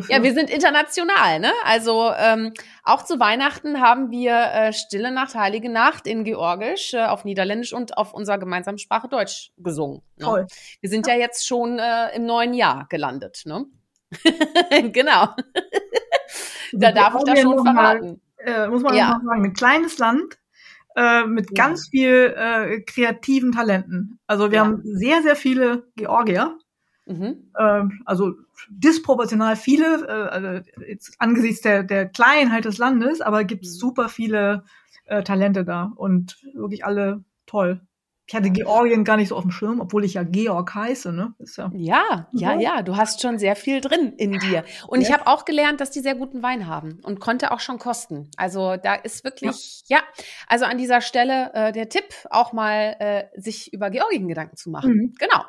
[0.09, 1.53] Ja, wir sind international, ne?
[1.65, 2.53] Also ähm,
[2.85, 7.73] auch zu Weihnachten haben wir äh, Stille Nacht, Heilige Nacht in Georgisch, äh, auf Niederländisch
[7.73, 10.03] und auf unserer gemeinsamen Sprache Deutsch gesungen.
[10.17, 10.25] Ne?
[10.25, 10.47] Toll.
[10.81, 13.67] Wir sind ja, ja jetzt schon äh, im neuen Jahr gelandet, ne?
[14.93, 15.29] genau.
[16.73, 19.21] da darf ich das schon verraten äh, muss man ja.
[19.25, 20.39] sagen, ein kleines Land
[20.97, 21.65] äh, mit ja.
[21.65, 24.19] ganz viel äh, kreativen Talenten.
[24.27, 24.65] Also wir ja.
[24.65, 26.59] haben sehr, sehr viele Georgier.
[27.07, 27.51] Mhm.
[27.55, 28.33] Äh, also
[28.69, 33.79] disproportional viele, äh, also jetzt angesichts der, der Kleinheit des Landes, aber gibt es mhm.
[33.79, 34.65] super viele
[35.07, 37.81] äh, Talente da und wirklich alle toll.
[38.27, 41.35] Ich hatte Georgien gar nicht so auf dem Schirm, obwohl ich ja Georg heiße, ne?
[41.75, 44.65] Ja, ja, ja, ja, du hast schon sehr viel drin in dir.
[44.89, 45.09] Und ja.
[45.09, 48.31] ich habe auch gelernt, dass die sehr guten Wein haben und konnte auch schon kosten.
[48.39, 50.03] Also da ist wirklich, ja, ja
[50.49, 54.71] also an dieser Stelle äh, der Tipp, auch mal äh, sich über Georgien Gedanken zu
[54.71, 54.95] machen.
[54.95, 55.15] Mhm.
[55.19, 55.45] Genau.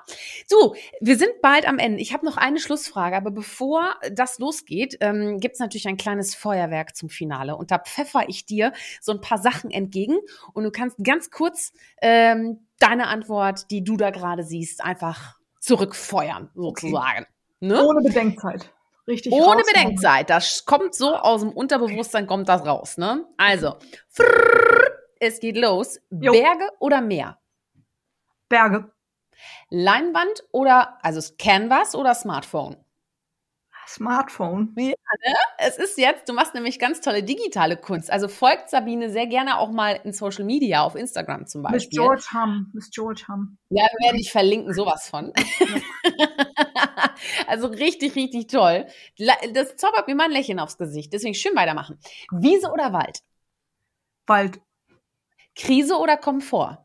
[0.45, 2.01] So, wir sind bald am Ende.
[2.01, 6.35] Ich habe noch eine Schlussfrage, aber bevor das losgeht, ähm, gibt es natürlich ein kleines
[6.35, 7.55] Feuerwerk zum Finale.
[7.55, 10.17] Und da pfeffer ich dir so ein paar Sachen entgegen
[10.53, 11.71] und du kannst ganz kurz
[12.01, 17.23] ähm, deine Antwort, die du da gerade siehst, einfach zurückfeuern, sozusagen.
[17.23, 17.27] Okay.
[17.59, 17.85] Ne?
[17.85, 18.71] Ohne Bedenkzeit.
[19.07, 19.31] Richtig.
[19.33, 20.29] Ohne Bedenkzeit.
[20.29, 22.97] Das kommt so aus dem Unterbewusstsein, kommt das raus.
[22.97, 23.25] Ne?
[23.37, 23.75] Also,
[24.09, 25.99] frrr, es geht los.
[26.09, 26.31] Jo.
[26.31, 27.39] Berge oder Meer?
[28.49, 28.91] Berge.
[29.69, 32.77] Leinwand oder, also Canvas oder Smartphone?
[33.87, 34.73] Smartphone.
[34.77, 35.35] Ja, ne?
[35.57, 38.11] Es ist jetzt, du machst nämlich ganz tolle digitale Kunst.
[38.11, 41.79] Also folgt Sabine sehr gerne auch mal in Social Media, auf Instagram zum Beispiel.
[41.79, 42.71] Miss George Hum.
[42.73, 43.57] Miss George Hum.
[43.69, 45.31] Ja, wir werden dich verlinken, sowas von.
[47.47, 48.87] also richtig, richtig toll.
[49.53, 51.13] Das zaubert mir mal ein Lächeln aufs Gesicht.
[51.13, 51.99] Deswegen schön weitermachen.
[52.31, 53.19] Wiese oder Wald?
[54.27, 54.59] Wald.
[55.55, 56.79] Krise oder Komfort?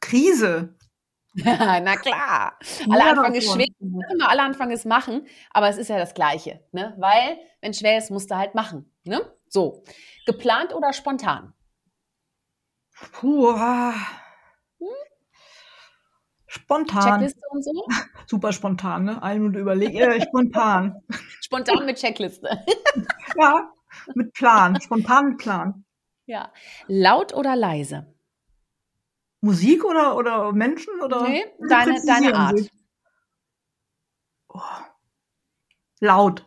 [0.00, 0.74] Krise.
[1.44, 2.58] Na klar.
[2.88, 3.66] Alle Anfang ist schwer.
[3.80, 6.94] Immer alle Anfang ist machen, aber es ist ja das Gleiche, ne?
[6.98, 9.20] Weil, wenn schwer ist, musst du halt machen, ne?
[9.48, 9.82] So.
[10.26, 11.52] Geplant oder spontan?
[13.12, 13.52] Puh.
[14.78, 14.88] Hm?
[16.46, 17.02] Spontan.
[17.02, 17.86] Checkliste und so?
[18.26, 19.22] Super spontan, ne?
[19.22, 19.96] Eine Minute überlegen.
[19.96, 21.02] Äh, spontan.
[21.42, 22.48] spontan mit Checkliste.
[23.36, 23.72] ja,
[24.14, 24.80] mit Plan.
[24.80, 25.84] Spontan mit Plan.
[26.26, 26.52] Ja.
[26.86, 28.13] Laut oder leise?
[29.44, 31.02] Musik oder, oder Menschen?
[31.02, 32.58] Oder nee, deine, deine Art.
[34.48, 34.60] Oh.
[36.00, 36.46] Laut.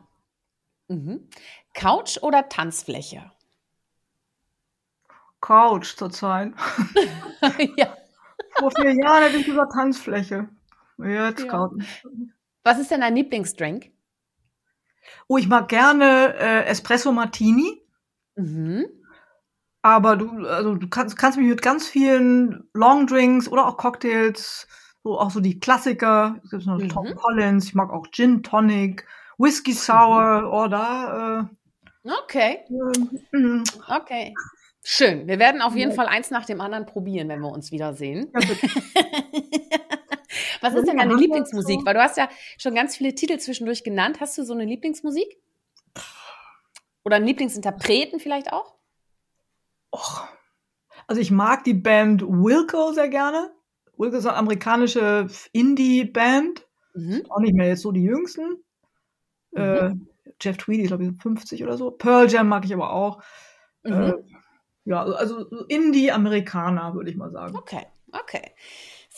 [0.87, 1.29] Mhm.
[1.75, 3.31] Couch oder Tanzfläche?
[5.41, 6.53] Couch zurzeit.
[7.77, 7.95] ja.
[8.57, 10.49] Vor vier Jahren hätte ich gesagt Tanzfläche.
[10.97, 11.47] Jetzt ja.
[11.47, 12.03] Couch.
[12.63, 13.91] Was ist denn dein Lieblingsdrink?
[15.27, 17.79] Oh, ich mag gerne äh, Espresso Martini.
[18.35, 18.87] Mhm.
[19.87, 24.67] Aber du, also du kannst, kannst mich mit ganz vielen Longdrinks oder auch Cocktails,
[25.01, 26.89] so auch so die Klassiker, es gibt noch mhm.
[26.89, 29.07] Tom Collins, ich mag auch Gin Tonic,
[29.37, 30.47] Whisky Sour, mhm.
[30.49, 31.49] oder
[32.03, 32.65] oh, äh, Okay.
[32.69, 34.33] Äh, okay.
[34.83, 35.25] Schön.
[35.25, 35.95] Wir werden auf jeden ja.
[35.95, 38.29] Fall eins nach dem anderen probieren, wenn wir uns wiedersehen.
[38.33, 38.41] Ja,
[40.61, 41.85] Was ist denn deine Lieblingsmusik?
[41.85, 42.27] Weil du hast ja
[42.57, 44.19] schon ganz viele Titel zwischendurch genannt.
[44.19, 45.37] Hast du so eine Lieblingsmusik?
[47.05, 48.76] Oder einen Lieblingsinterpreten vielleicht auch?
[49.91, 50.27] Och.
[51.07, 53.51] Also ich mag die Band Wilco sehr gerne.
[53.97, 56.67] Wilco ist eine amerikanische Indie-Band.
[56.93, 57.25] Mhm.
[57.29, 58.63] Auch nicht mehr jetzt so die jüngsten.
[59.51, 59.61] Mhm.
[59.61, 59.95] Äh,
[60.41, 61.91] Jeff Tweedy, glaube ich, 50 oder so.
[61.91, 63.23] Pearl Jam mag ich aber auch.
[63.83, 63.93] Mhm.
[63.93, 64.13] Äh,
[64.85, 67.55] ja, also Indie-Amerikaner, würde ich mal sagen.
[67.55, 68.51] Okay, okay.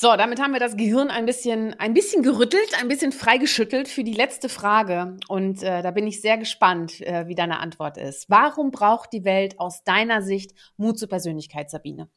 [0.01, 4.05] So, damit haben wir das Gehirn ein bisschen, ein bisschen gerüttelt, ein bisschen freigeschüttelt für
[4.05, 5.17] die letzte Frage.
[5.27, 8.29] Und äh, da bin ich sehr gespannt, äh, wie deine Antwort ist.
[8.29, 12.09] Warum braucht die Welt aus deiner Sicht Mut zur Persönlichkeit, Sabine?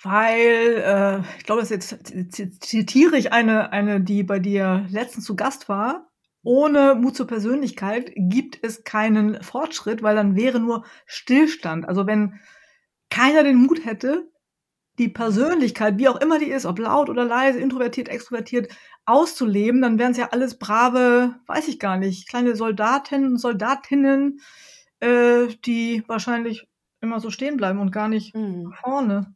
[0.00, 2.06] Weil, äh, ich glaube, das jetzt
[2.64, 6.06] zitiere ich eine, eine, die bei dir letztens zu Gast war.
[6.44, 11.88] Ohne Mut zur Persönlichkeit gibt es keinen Fortschritt, weil dann wäre nur Stillstand.
[11.88, 12.38] Also wenn
[13.10, 14.30] keiner den Mut hätte,
[14.98, 18.72] die Persönlichkeit, wie auch immer die ist, ob laut oder leise, introvertiert, extrovertiert,
[19.04, 24.40] auszuleben, dann wären es ja alles brave, weiß ich gar nicht, kleine Soldatinnen und Soldatinnen,
[25.00, 26.66] äh, die wahrscheinlich
[27.00, 28.72] immer so stehen bleiben und gar nicht mhm.
[28.82, 29.34] vorne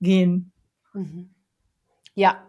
[0.00, 0.52] gehen.
[0.94, 1.34] Mhm.
[2.14, 2.46] Ja,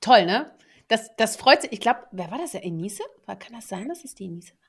[0.00, 0.50] toll, ne?
[0.88, 1.72] Das, das freut sich.
[1.72, 2.52] Ich glaube, wer war das?
[2.52, 3.04] Ja, Enise?
[3.26, 4.68] Kann das sein, dass es die Enise war?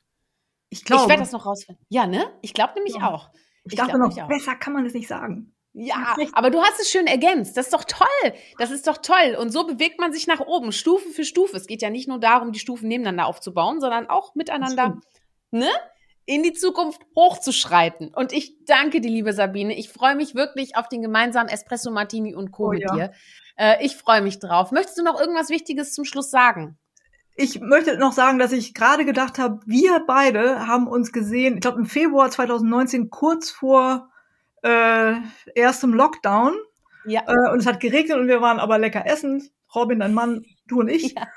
[0.70, 1.04] Ich glaube.
[1.04, 1.86] Ich werde das noch rausfinden.
[1.90, 2.32] Ja, ne?
[2.42, 3.10] Ich glaube nämlich ja.
[3.10, 3.32] auch.
[3.66, 5.55] Ich, ich dachte noch, besser kann man es nicht sagen.
[5.78, 7.58] Ja, aber du hast es schön ergänzt.
[7.58, 8.34] Das ist doch toll.
[8.58, 9.36] Das ist doch toll.
[9.38, 11.58] Und so bewegt man sich nach oben, Stufe für Stufe.
[11.58, 15.02] Es geht ja nicht nur darum, die Stufen nebeneinander aufzubauen, sondern auch miteinander,
[15.52, 15.70] ne?
[16.26, 18.14] In die Zukunft hochzuschreiten.
[18.16, 19.78] Und ich danke dir, liebe Sabine.
[19.78, 22.68] Ich freue mich wirklich auf den gemeinsamen Espresso Martini und Co.
[22.68, 22.96] Oh, mit ja.
[22.96, 23.12] dir.
[23.58, 24.72] Äh, ich freue mich drauf.
[24.72, 26.78] Möchtest du noch irgendwas Wichtiges zum Schluss sagen?
[27.36, 31.62] Ich möchte noch sagen, dass ich gerade gedacht habe, wir beide haben uns gesehen, ich
[31.62, 34.10] glaube im Februar 2019, kurz vor
[34.66, 35.14] äh,
[35.54, 36.56] erstem Lockdown.
[37.06, 37.22] Ja.
[37.28, 39.50] Äh, und es hat geregnet und wir waren aber lecker essen.
[39.74, 41.14] Robin, dein Mann, du und ich.
[41.14, 41.28] Ja.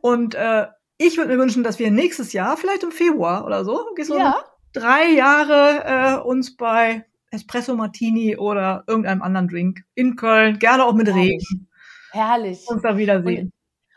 [0.00, 0.66] Und äh,
[0.98, 4.44] ich würde mir wünschen, dass wir nächstes Jahr, vielleicht im Februar oder so, so ja.
[4.72, 10.94] drei Jahre äh, uns bei Espresso Martini oder irgendeinem anderen Drink in Köln, gerne auch
[10.94, 11.46] mit Herrlich.
[11.50, 11.68] Regen.
[12.12, 12.68] Herrlich.
[12.68, 13.52] Uns da wiedersehen.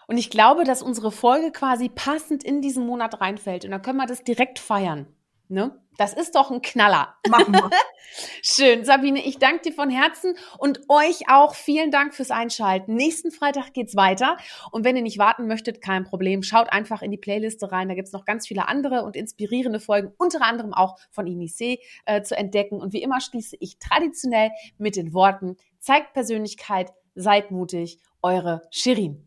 [0.07, 3.65] Und, und ich glaube, dass unsere Folge quasi passend in diesen Monat reinfällt.
[3.65, 5.07] Und dann können wir das direkt feiern.
[5.49, 5.79] Ne?
[5.97, 7.15] Das ist doch ein Knaller.
[7.27, 7.69] Machen wir.
[8.43, 8.85] Schön.
[8.85, 12.93] Sabine, ich danke dir von Herzen und euch auch vielen Dank fürs Einschalten.
[12.93, 14.37] Nächsten Freitag geht's weiter.
[14.71, 16.43] Und wenn ihr nicht warten möchtet, kein Problem.
[16.43, 17.89] Schaut einfach in die Playliste rein.
[17.89, 22.21] Da gibt's noch ganz viele andere und inspirierende Folgen, unter anderem auch von Inissé äh,
[22.21, 22.79] zu entdecken.
[22.79, 29.26] Und wie immer schließe ich traditionell mit den Worten, zeigt Persönlichkeit, seid mutig, eure Shirin.